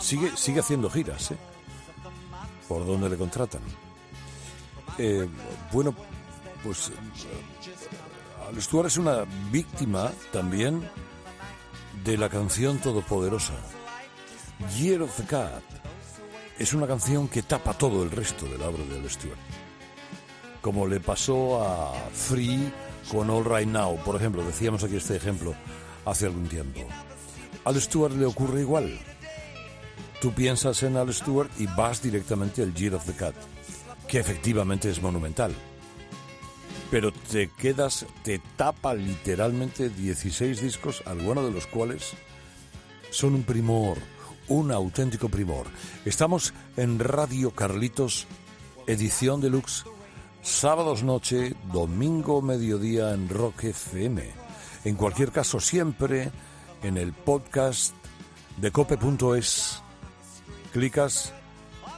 Sigue, 0.00 0.34
sigue 0.36 0.60
haciendo 0.60 0.88
giras, 0.88 1.32
¿eh? 1.32 1.36
Por 2.68 2.86
donde 2.86 3.10
le 3.10 3.16
contratan. 3.16 3.62
Eh, 4.98 5.28
bueno, 5.72 5.94
pues 6.64 6.90
Al 8.48 8.62
Stewart 8.62 8.86
es 8.86 8.96
una 8.96 9.24
víctima 9.50 10.10
también 10.32 10.88
de 12.04 12.16
la 12.16 12.28
canción 12.28 12.78
todopoderosa. 12.78 13.54
Year 14.78 15.02
of 15.02 15.14
the 15.16 15.24
Cat 15.24 15.62
es 16.58 16.72
una 16.72 16.86
canción 16.86 17.28
que 17.28 17.42
tapa 17.42 17.74
todo 17.74 18.02
el 18.02 18.10
resto 18.10 18.46
de 18.46 18.58
la 18.58 18.68
obra 18.68 18.84
de 18.84 18.98
Al 18.98 19.10
Stewart. 19.10 19.38
Como 20.62 20.86
le 20.86 21.00
pasó 21.00 21.62
a 21.62 21.92
Free 22.12 22.72
con 23.10 23.28
All 23.30 23.44
Right 23.44 23.68
Now, 23.68 23.98
por 24.02 24.16
ejemplo, 24.16 24.42
decíamos 24.44 24.82
aquí 24.82 24.96
este 24.96 25.16
ejemplo 25.16 25.54
hace 26.04 26.26
algún 26.26 26.48
tiempo. 26.48 26.80
Al 27.64 27.80
Stewart 27.80 28.14
le 28.14 28.24
ocurre 28.24 28.60
igual. 28.62 28.98
Tú 30.20 30.32
piensas 30.32 30.82
en 30.82 30.96
Al 30.96 31.12
Stewart 31.12 31.50
y 31.58 31.66
vas 31.66 32.00
directamente 32.00 32.62
al 32.62 32.72
Year 32.74 32.94
of 32.94 33.04
the 33.04 33.12
Cat, 33.12 33.34
que 34.08 34.18
efectivamente 34.18 34.90
es 34.90 35.02
monumental. 35.02 35.54
Pero 36.90 37.12
te 37.12 37.50
quedas, 37.50 38.06
te 38.22 38.40
tapa 38.56 38.94
literalmente 38.94 39.90
16 39.90 40.60
discos, 40.60 41.02
algunos 41.04 41.44
de 41.44 41.50
los 41.50 41.66
cuales 41.66 42.12
son 43.10 43.34
un 43.34 43.42
primor, 43.42 43.98
un 44.48 44.70
auténtico 44.70 45.28
primor. 45.28 45.66
Estamos 46.04 46.54
en 46.76 46.98
Radio 46.98 47.50
Carlitos, 47.50 48.26
edición 48.86 49.40
deluxe, 49.40 49.84
sábados 50.42 51.02
noche, 51.02 51.54
domingo 51.72 52.40
mediodía 52.40 53.12
en 53.12 53.28
Rock 53.28 53.64
FM. 53.64 54.22
En 54.84 54.94
cualquier 54.94 55.32
caso, 55.32 55.58
siempre 55.58 56.30
en 56.82 56.96
el 56.96 57.12
podcast 57.12 57.94
de 58.58 58.70
cope.es. 58.70 59.82
Clicas 60.72 61.32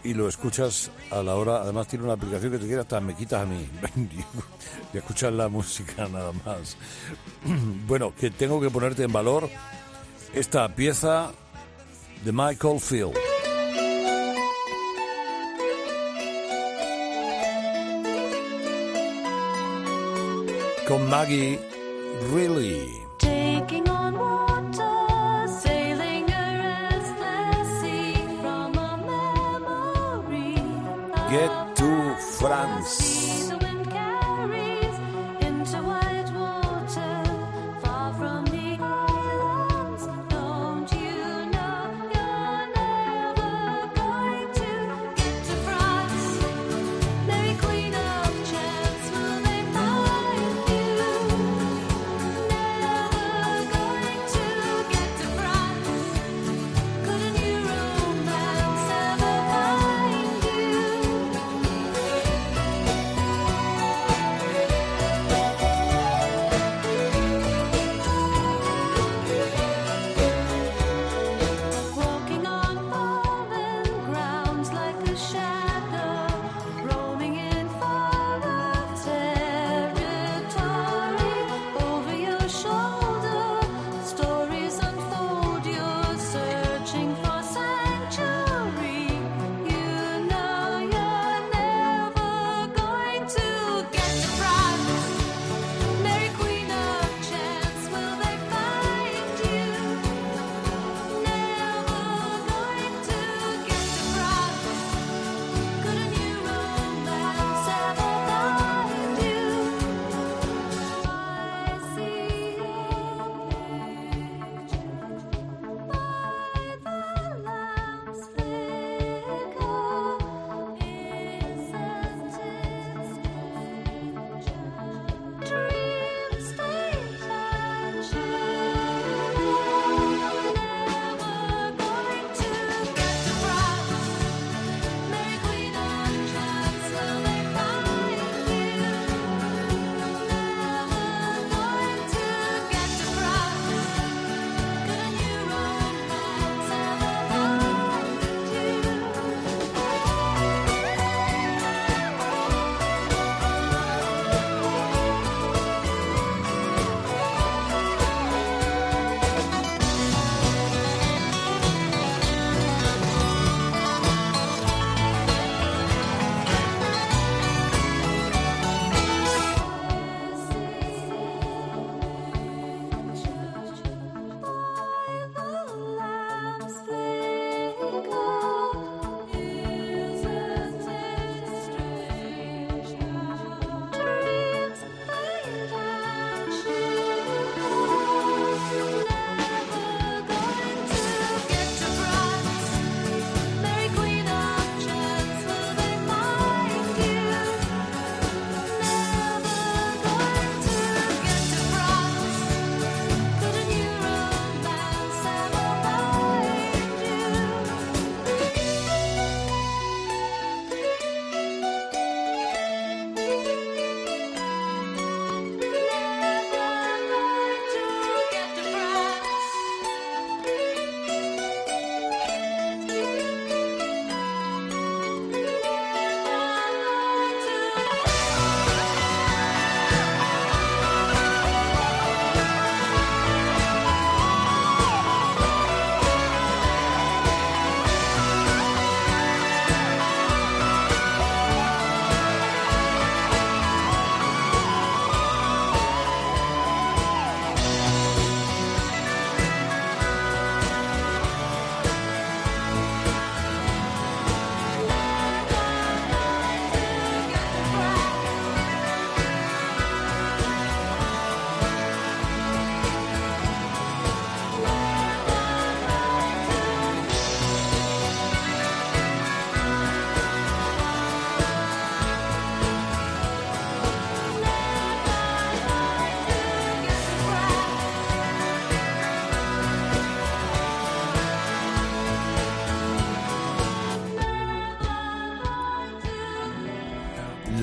y 0.04 0.14
lo 0.14 0.28
escuchas 0.28 0.90
a 1.10 1.22
la 1.22 1.34
hora. 1.34 1.62
Además, 1.62 1.88
tiene 1.88 2.04
una 2.04 2.14
aplicación 2.14 2.52
que 2.52 2.58
te 2.58 2.66
quiere 2.66 2.80
hasta 2.82 3.00
me 3.00 3.14
quitas 3.14 3.42
a 3.42 3.46
mí. 3.46 3.68
y 4.92 4.96
escuchar 4.96 5.32
la 5.32 5.48
música 5.48 6.08
nada 6.08 6.32
más. 6.44 6.76
bueno, 7.86 8.14
que 8.18 8.30
tengo 8.30 8.60
que 8.60 8.70
ponerte 8.70 9.04
en 9.04 9.12
valor 9.12 9.48
esta 10.32 10.68
pieza 10.74 11.30
de 12.24 12.32
Michael 12.32 12.80
Field. 12.80 13.14
Con 20.86 21.08
Maggie 21.10 21.60
Really. 22.32 23.08
Get 31.30 31.76
to 31.76 32.16
France. 32.38 33.07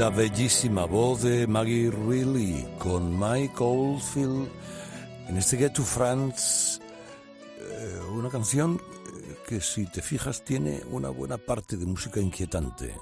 La 0.06 0.12
bellísima 0.12 0.86
voz 0.86 1.24
de 1.24 1.48
Maggie 1.48 1.90
Reilly 1.90 2.64
con 2.78 3.20
Mike 3.20 3.56
Oldfield 3.58 4.48
en 5.28 5.36
este 5.36 5.58
Get 5.58 5.74
to 5.74 5.82
France, 5.82 6.80
eh, 7.58 8.00
una 8.12 8.30
canción 8.30 8.80
eh, 8.80 9.36
que 9.48 9.60
si 9.60 9.88
te 9.88 10.04
fijas 10.04 10.46
tiene 10.46 10.84
una 10.92 11.10
buena 11.10 11.40
parte 11.40 11.76
de 11.76 11.88
música 11.88 12.20
inquietante. 12.20 12.96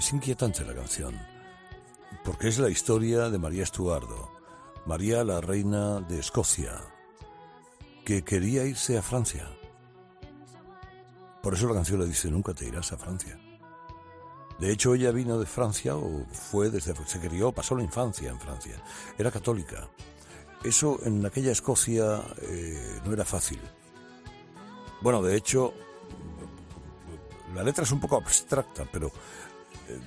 Es 0.00 0.12
inquietante 0.12 0.64
la 0.64 0.74
canción, 0.74 1.16
porque 2.24 2.48
es 2.48 2.58
la 2.58 2.70
historia 2.70 3.30
de 3.30 3.38
María 3.38 3.62
Estuardo, 3.62 4.32
María 4.86 5.22
la 5.22 5.40
reina 5.40 6.00
de 6.00 6.18
Escocia, 6.18 6.72
que 8.04 8.24
quería 8.24 8.64
irse 8.64 8.98
a 8.98 9.02
Francia. 9.02 9.48
Por 11.40 11.54
eso 11.54 11.68
la 11.68 11.74
canción 11.74 12.00
le 12.00 12.06
dice, 12.06 12.32
nunca 12.32 12.52
te 12.52 12.66
irás 12.66 12.90
a 12.90 12.96
Francia. 12.96 13.39
De 14.60 14.70
hecho, 14.70 14.94
ella 14.94 15.10
vino 15.10 15.38
de 15.38 15.46
Francia 15.46 15.96
o 15.96 16.26
fue 16.32 16.68
desde 16.68 16.94
se 17.06 17.18
crió, 17.18 17.50
pasó 17.50 17.74
la 17.74 17.82
infancia 17.82 18.28
en 18.28 18.38
Francia. 18.38 18.74
Era 19.16 19.30
católica. 19.30 19.88
Eso 20.62 20.98
en 21.02 21.24
aquella 21.24 21.52
Escocia 21.52 22.22
eh, 22.42 23.00
no 23.06 23.14
era 23.14 23.24
fácil. 23.24 23.58
Bueno, 25.00 25.22
de 25.22 25.34
hecho, 25.34 25.72
la 27.54 27.62
letra 27.62 27.84
es 27.84 27.90
un 27.90 28.00
poco 28.00 28.16
abstracta, 28.16 28.84
pero 28.92 29.06
eh, 29.88 29.98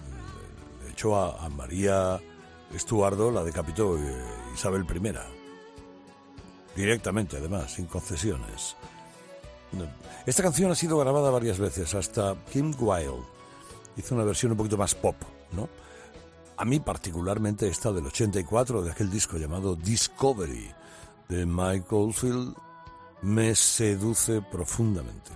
de 0.85 0.91
hecho 0.91 1.15
a, 1.15 1.49
María 1.49 2.21
Estuardo 2.71 3.31
la 3.31 3.43
decapitó 3.43 3.97
eh, 3.97 4.23
Isabel 4.53 4.85
I. 4.85 5.13
Directamente, 6.75 7.37
además, 7.37 7.73
sin 7.73 7.87
concesiones. 7.87 8.75
Esta 10.27 10.43
canción 10.43 10.71
ha 10.71 10.75
sido 10.75 10.99
grabada 10.99 11.31
varias 11.31 11.57
veces, 11.57 11.95
hasta 11.95 12.35
Kim 12.51 12.75
Wilde 12.77 13.32
hizo 13.97 14.15
una 14.15 14.23
versión 14.23 14.51
un 14.51 14.57
poquito 14.57 14.77
más 14.77 14.95
pop, 14.95 15.15
¿no? 15.51 15.69
A 16.57 16.65
mí 16.65 16.79
particularmente 16.79 17.67
esta 17.67 17.91
del 17.91 18.05
84, 18.05 18.81
de 18.83 18.91
aquel 18.91 19.09
disco 19.09 19.37
llamado 19.37 19.75
Discovery, 19.75 20.71
de 21.27 21.45
Mike 21.45 21.87
Oldfield, 21.89 22.55
me 23.21 23.55
seduce 23.55 24.41
profundamente. 24.41 25.31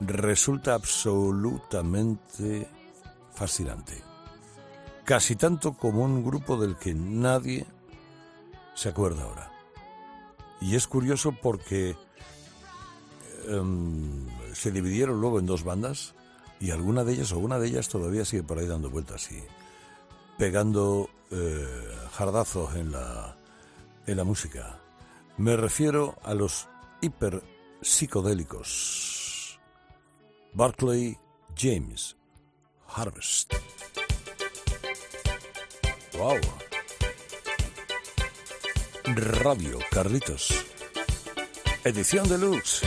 Resulta 0.00 0.74
absolutamente 0.74 2.68
fascinante. 3.32 4.02
Casi 5.04 5.36
tanto 5.36 5.74
como 5.74 6.02
un 6.02 6.24
grupo 6.24 6.56
del 6.56 6.76
que 6.76 6.94
nadie 6.94 7.66
se 8.74 8.88
acuerda 8.88 9.22
ahora. 9.24 9.52
Y 10.60 10.74
es 10.76 10.86
curioso 10.86 11.32
porque 11.40 11.96
em, 13.48 14.26
se 14.52 14.70
dividieron 14.70 15.20
luego 15.20 15.38
en 15.38 15.46
dos 15.46 15.64
bandas 15.64 16.14
y 16.62 16.70
alguna 16.70 17.02
de 17.02 17.14
ellas 17.14 17.32
o 17.32 17.40
una 17.40 17.58
de 17.58 17.66
ellas 17.66 17.88
todavía 17.88 18.24
sigue 18.24 18.44
por 18.44 18.56
ahí 18.56 18.66
dando 18.68 18.88
vueltas 18.88 19.32
y 19.32 19.42
pegando 20.38 21.10
eh, 21.32 21.66
jardazos 22.12 22.76
en 22.76 22.92
la, 22.92 23.36
en 24.06 24.16
la 24.16 24.22
música. 24.22 24.78
Me 25.38 25.56
refiero 25.56 26.16
a 26.22 26.34
los 26.34 26.68
hiper 27.00 27.42
psicodélicos. 27.80 29.58
Barclay 30.52 31.18
James 31.56 32.16
Harvest. 32.86 33.54
Wow. 36.16 36.38
Radio 39.16 39.80
Carlitos. 39.90 40.64
Edición 41.82 42.28
deluxe. 42.28 42.86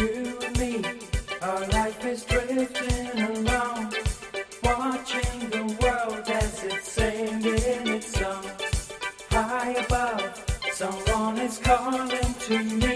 Our 1.42 1.68
life 1.68 2.06
is 2.06 2.24
drifting 2.26 3.22
along, 3.22 3.94
watching 4.64 5.50
the 5.50 5.78
world 5.82 6.30
as 6.30 6.64
it's 6.64 6.92
singing 6.92 7.88
its 7.96 8.20
song. 8.20 8.46
High 9.32 9.72
above, 9.86 10.44
someone 10.74 11.38
is 11.40 11.58
calling 11.60 12.34
to 12.48 12.64
me. 12.64 12.95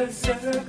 And 0.00 0.67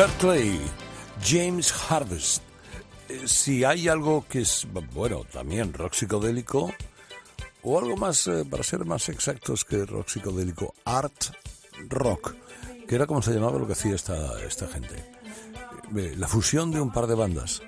Berkeley, 0.00 0.58
James 1.22 1.74
Harvest. 1.90 2.42
Eh, 3.06 3.28
Si 3.28 3.64
hay 3.64 3.86
algo 3.86 4.24
que 4.26 4.40
es, 4.40 4.66
bueno, 4.94 5.26
también 5.30 5.74
rock 5.74 5.92
psicodélico, 5.92 6.72
o 7.62 7.78
algo 7.78 7.98
más, 7.98 8.26
eh, 8.26 8.46
para 8.48 8.62
ser 8.62 8.86
más 8.86 9.10
exactos 9.10 9.62
que 9.66 9.84
rock 9.84 10.08
psicodélico, 10.08 10.72
art 10.86 11.36
rock, 11.90 12.34
que 12.88 12.94
era 12.94 13.06
como 13.06 13.20
se 13.20 13.34
llamaba 13.34 13.58
lo 13.58 13.66
que 13.66 13.74
hacía 13.74 13.94
esta, 13.94 14.42
esta 14.42 14.68
gente. 14.68 15.04
Eh, 15.94 16.14
La 16.16 16.28
fusión 16.28 16.70
de 16.70 16.80
un 16.80 16.92
par 16.92 17.06
de 17.06 17.16
bandas. 17.16 17.60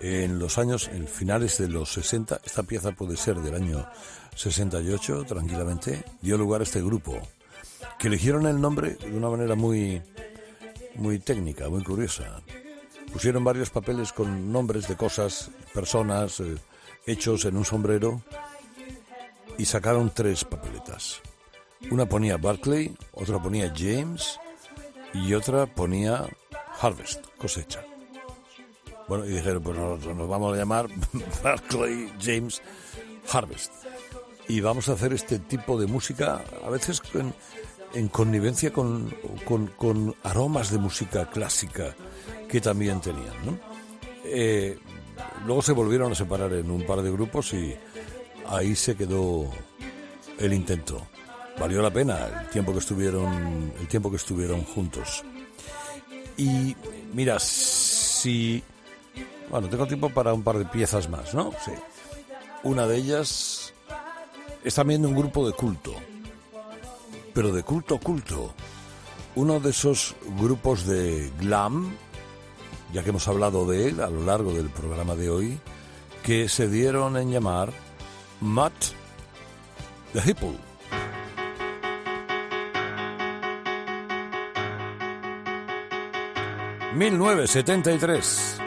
En 0.00 0.38
los 0.38 0.56
años, 0.56 0.88
en 0.88 1.06
finales 1.06 1.58
de 1.58 1.68
los 1.68 1.92
60, 1.92 2.40
esta 2.42 2.62
pieza 2.62 2.92
puede 2.92 3.18
ser 3.18 3.36
del 3.42 3.54
año 3.54 3.86
68, 4.34 5.24
tranquilamente, 5.24 6.06
dio 6.22 6.38
lugar 6.38 6.62
a 6.62 6.64
este 6.64 6.80
grupo, 6.80 7.20
que 7.98 8.08
eligieron 8.08 8.46
el 8.46 8.62
nombre 8.62 8.94
de 8.94 9.14
una 9.14 9.28
manera 9.28 9.54
muy, 9.56 10.00
muy 10.96 11.18
técnica, 11.18 11.68
muy 11.68 11.82
curiosa. 11.82 12.42
Pusieron 13.12 13.44
varios 13.44 13.70
papeles 13.70 14.12
con 14.12 14.52
nombres 14.52 14.88
de 14.88 14.96
cosas, 14.96 15.50
personas, 15.72 16.40
eh, 16.40 16.56
hechos 17.06 17.44
en 17.44 17.56
un 17.56 17.64
sombrero 17.64 18.22
y 19.58 19.64
sacaron 19.64 20.12
tres 20.14 20.44
papeletas. 20.44 21.20
Una 21.90 22.06
ponía 22.06 22.36
Barclay, 22.36 22.96
otra 23.12 23.40
ponía 23.42 23.72
James 23.76 24.38
y 25.14 25.34
otra 25.34 25.66
ponía 25.66 26.26
Harvest, 26.80 27.24
cosecha. 27.38 27.84
Bueno, 29.08 29.24
y 29.24 29.30
dijeron, 29.30 29.62
pues 29.62 29.78
nos, 29.78 30.04
nos 30.04 30.28
vamos 30.28 30.52
a 30.52 30.56
llamar 30.56 30.88
Barclay 31.42 32.12
James 32.20 32.60
Harvest. 33.32 33.72
Y 34.48 34.60
vamos 34.60 34.88
a 34.88 34.92
hacer 34.92 35.12
este 35.12 35.38
tipo 35.38 35.78
de 35.78 35.86
música, 35.86 36.44
a 36.64 36.70
veces 36.70 37.00
en 37.96 38.08
connivencia 38.08 38.72
con, 38.72 39.10
con- 39.44 39.68
con 39.68 40.14
aromas 40.22 40.70
de 40.70 40.78
música 40.78 41.30
clásica 41.30 41.94
que 42.48 42.60
también 42.60 43.00
tenían. 43.00 43.60
Eh, 44.24 44.78
luego 45.46 45.62
se 45.62 45.72
volvieron 45.72 46.12
a 46.12 46.14
separar 46.14 46.52
en 46.52 46.70
un 46.70 46.84
par 46.84 47.00
de 47.02 47.10
grupos 47.10 47.52
y 47.54 47.74
ahí 48.48 48.74
se 48.76 48.96
quedó 48.96 49.48
el 50.38 50.52
intento. 50.52 51.06
Valió 51.58 51.80
la 51.80 51.90
pena 51.90 52.42
el 52.42 52.50
tiempo 52.50 52.72
que 52.72 52.80
estuvieron, 52.80 53.72
el 53.80 53.88
tiempo 53.88 54.10
que 54.10 54.16
estuvieron 54.16 54.62
juntos. 54.64 55.24
Y 56.36 56.76
mira, 57.14 57.38
si 57.40 58.62
bueno, 59.48 59.68
tengo 59.68 59.86
tiempo 59.86 60.10
para 60.10 60.34
un 60.34 60.42
par 60.42 60.58
de 60.58 60.66
piezas 60.66 61.08
más, 61.08 61.32
¿no? 61.32 61.50
Sí. 61.64 61.70
Una 62.62 62.86
de 62.86 62.96
ellas 62.98 63.72
es 64.64 64.74
también 64.74 65.06
un 65.06 65.14
grupo 65.14 65.46
de 65.46 65.54
culto, 65.54 65.94
pero 67.36 67.52
de 67.52 67.62
culto 67.62 67.98
culto. 67.98 68.54
Uno 69.34 69.60
de 69.60 69.68
esos 69.68 70.16
grupos 70.38 70.86
de 70.86 71.30
glam, 71.38 71.94
ya 72.94 73.02
que 73.02 73.10
hemos 73.10 73.28
hablado 73.28 73.66
de 73.66 73.88
él 73.88 74.00
a 74.00 74.08
lo 74.08 74.24
largo 74.24 74.54
del 74.54 74.70
programa 74.70 75.14
de 75.16 75.28
hoy, 75.28 75.60
que 76.22 76.48
se 76.48 76.66
dieron 76.66 77.18
en 77.18 77.30
llamar 77.30 77.74
Matt 78.40 78.72
the 80.14 80.22
Hipple. 80.22 80.56
...1973... 86.96 88.65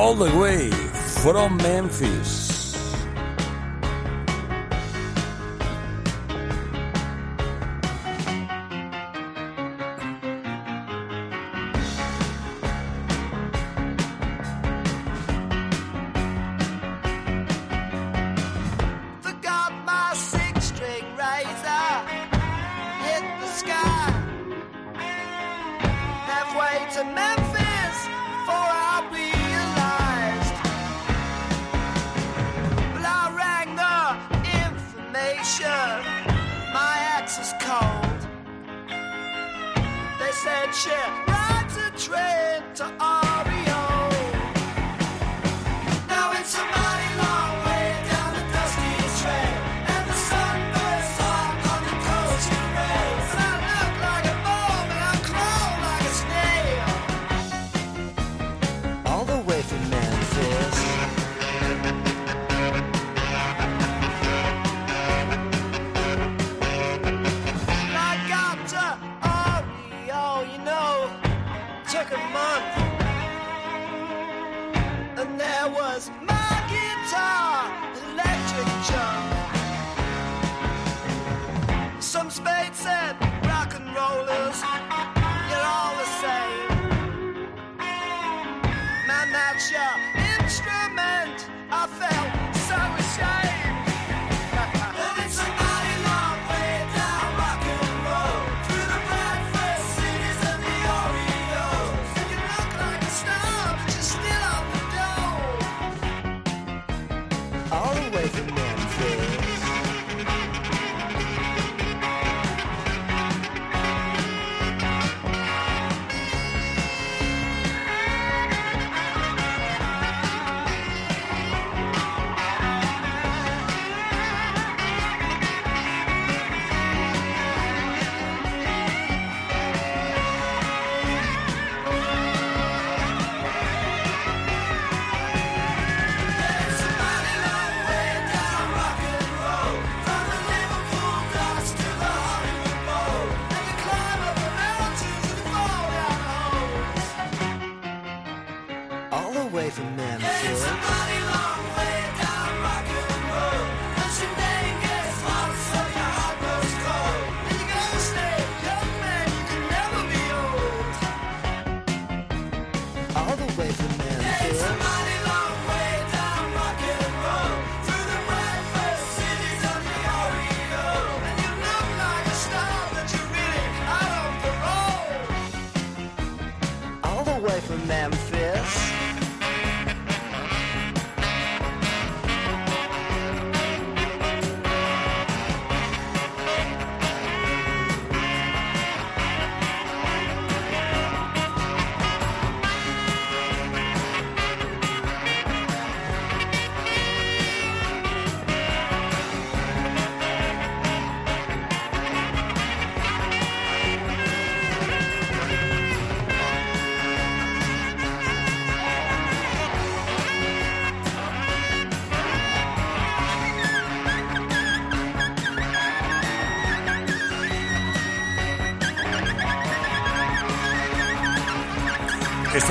All 0.00 0.14
the 0.14 0.34
way 0.38 0.70
from 1.22 1.58
Memphis. 1.58 2.49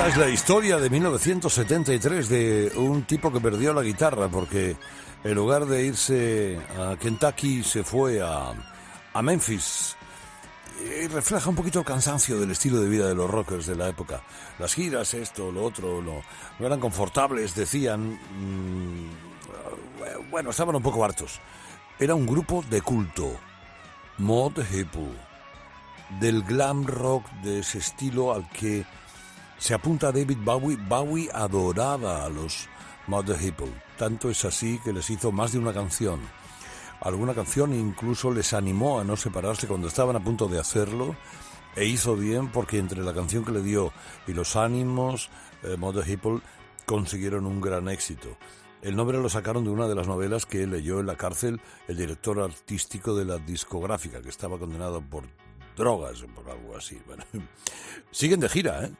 Es 0.09 0.17
la 0.17 0.29
historia 0.29 0.77
de 0.77 0.89
1973 0.89 2.29
de 2.29 2.71
un 2.75 3.03
tipo 3.03 3.31
que 3.31 3.39
perdió 3.39 3.73
la 3.73 3.81
guitarra 3.83 4.27
porque 4.27 4.75
en 5.23 5.35
lugar 5.35 5.65
de 5.65 5.85
irse 5.85 6.59
a 6.79 6.95
Kentucky 6.97 7.63
se 7.63 7.83
fue 7.83 8.21
a, 8.21 8.53
a 9.13 9.21
Memphis. 9.21 9.95
Y 11.03 11.07
refleja 11.07 11.49
un 11.49 11.55
poquito 11.55 11.79
el 11.79 11.85
cansancio 11.85 12.39
del 12.39 12.51
estilo 12.51 12.79
de 12.79 12.87
vida 12.87 13.07
de 13.07 13.15
los 13.15 13.29
rockers 13.29 13.65
de 13.67 13.75
la 13.75 13.89
época. 13.89 14.21
Las 14.59 14.73
giras, 14.73 15.13
esto, 15.13 15.51
lo 15.51 15.63
otro, 15.65 16.01
lo- 16.01 16.21
no 16.57 16.65
eran 16.65 16.79
confortables, 16.79 17.53
decían. 17.53 18.13
mm, 18.13 19.09
bueno, 20.31 20.51
estaban 20.51 20.75
un 20.75 20.81
poco 20.83 21.03
hartos. 21.03 21.39
Era 21.99 22.15
un 22.15 22.25
grupo 22.25 22.63
de 22.69 22.81
culto. 22.81 23.29
Mod 24.19 24.53
Hipple. 24.71 25.11
Del 26.21 26.43
glam 26.43 26.85
rock 26.87 27.29
de 27.43 27.59
ese 27.59 27.77
estilo 27.79 28.33
al 28.33 28.49
que 28.49 28.85
se 29.59 29.73
apunta 29.73 30.11
David 30.11 30.37
Bowie. 30.41 30.77
Bowie 30.77 31.29
adoraba 31.33 32.25
a 32.25 32.29
los 32.29 32.67
Mother 33.07 33.39
Hipple. 33.39 33.71
Tanto 33.97 34.29
es 34.29 34.45
así 34.45 34.79
que 34.83 34.93
les 34.93 35.09
hizo 35.09 35.31
más 35.31 35.51
de 35.51 35.59
una 35.59 35.73
canción. 35.73 36.21
Alguna 37.01 37.33
canción 37.33 37.73
incluso 37.73 38.31
les 38.31 38.53
animó 38.53 38.99
a 38.99 39.03
no 39.03 39.17
separarse 39.17 39.67
cuando 39.67 39.89
estaban 39.89 40.15
a 40.15 40.23
punto 40.23 40.47
de 40.47 40.59
hacerlo. 40.59 41.15
E 41.75 41.85
hizo 41.85 42.15
bien 42.15 42.49
porque 42.49 42.79
entre 42.79 43.03
la 43.03 43.13
canción 43.13 43.43
que 43.45 43.51
le 43.51 43.61
dio 43.61 43.91
y 44.27 44.33
los 44.33 44.55
ánimos, 44.55 45.29
eh, 45.63 45.75
Mother 45.77 46.09
Hipple 46.09 46.39
consiguieron 46.85 47.45
un 47.45 47.61
gran 47.61 47.89
éxito. 47.89 48.37
El 48.81 48.95
nombre 48.95 49.17
lo 49.17 49.27
sacaron 49.27 49.65
de 49.65 49.71
una 49.71 49.87
de 49.87 49.95
las 49.95 50.07
novelas 50.07 50.45
que 50.45 50.65
leyó 50.65 51.01
en 51.01 51.05
la 51.05 51.17
cárcel 51.17 51.59
el 51.89 51.97
director 51.97 52.39
artístico 52.39 53.13
de 53.13 53.25
la 53.25 53.37
discográfica, 53.37 54.21
que 54.21 54.29
estaba 54.29 54.57
condenado 54.57 55.01
por 55.01 55.25
drogas 55.75 56.23
o 56.23 56.27
por 56.27 56.49
algo 56.49 56.77
así. 56.77 56.97
Siguen 58.11 58.39
de 58.39 58.47
gira, 58.47 58.85
¿eh? 58.85 58.91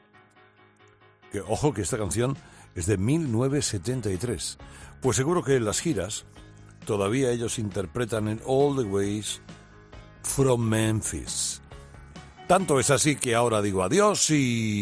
Que, 1.31 1.41
ojo 1.41 1.73
que 1.73 1.81
esta 1.81 1.97
canción 1.97 2.37
es 2.75 2.85
de 2.85 2.97
1973. 2.97 4.57
Pues 5.01 5.17
seguro 5.17 5.43
que 5.43 5.55
en 5.55 5.65
las 5.65 5.79
giras 5.79 6.25
todavía 6.85 7.31
ellos 7.31 7.59
interpretan 7.59 8.27
en 8.27 8.41
All 8.45 8.75
the 8.75 8.83
Ways 8.83 9.41
from 10.23 10.61
Memphis. 10.61 11.61
Tanto 12.47 12.79
es 12.79 12.89
así 12.89 13.15
que 13.15 13.35
ahora 13.35 13.61
digo 13.61 13.83
adiós 13.83 14.29
y... 14.31 14.81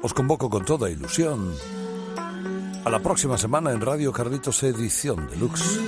Os 0.00 0.14
convoco 0.14 0.50
con 0.50 0.64
toda 0.64 0.90
ilusión 0.90 1.54
a 2.84 2.90
la 2.90 2.98
próxima 2.98 3.38
semana 3.38 3.70
en 3.70 3.80
Radio 3.80 4.12
Carlitos 4.12 4.62
Edición 4.64 5.28
Deluxe. 5.28 5.78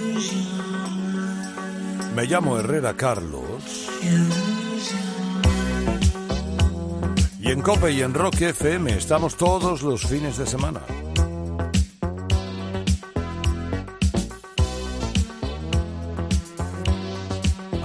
Me 2.14 2.26
llamo 2.26 2.56
Herrera 2.56 2.96
Carlos. 2.96 3.88
Y 7.40 7.50
en 7.50 7.60
Cope 7.60 7.90
y 7.90 8.02
en 8.02 8.14
Rock 8.14 8.40
FM 8.40 8.96
estamos 8.96 9.36
todos 9.36 9.82
los 9.82 10.06
fines 10.06 10.36
de 10.36 10.46
semana. 10.46 10.80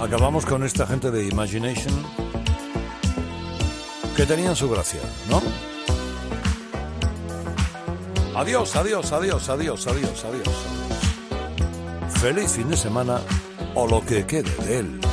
Acabamos 0.00 0.46
con 0.46 0.62
esta 0.62 0.86
gente 0.86 1.10
de 1.10 1.26
Imagination 1.26 1.94
que 4.16 4.26
tenían 4.26 4.54
su 4.54 4.70
gracia, 4.70 5.00
¿no? 5.28 5.42
Adiós, 8.38 8.76
adiós, 8.76 9.10
adiós, 9.12 9.48
adiós, 9.48 9.86
adiós, 9.88 10.24
adiós. 10.24 10.48
Feliz 12.20 12.52
fin 12.52 12.68
de 12.68 12.76
semana 12.76 13.20
o 13.74 13.86
lo 13.86 14.00
que 14.00 14.26
quede 14.26 14.50
de 14.66 14.78
él. 14.78 15.09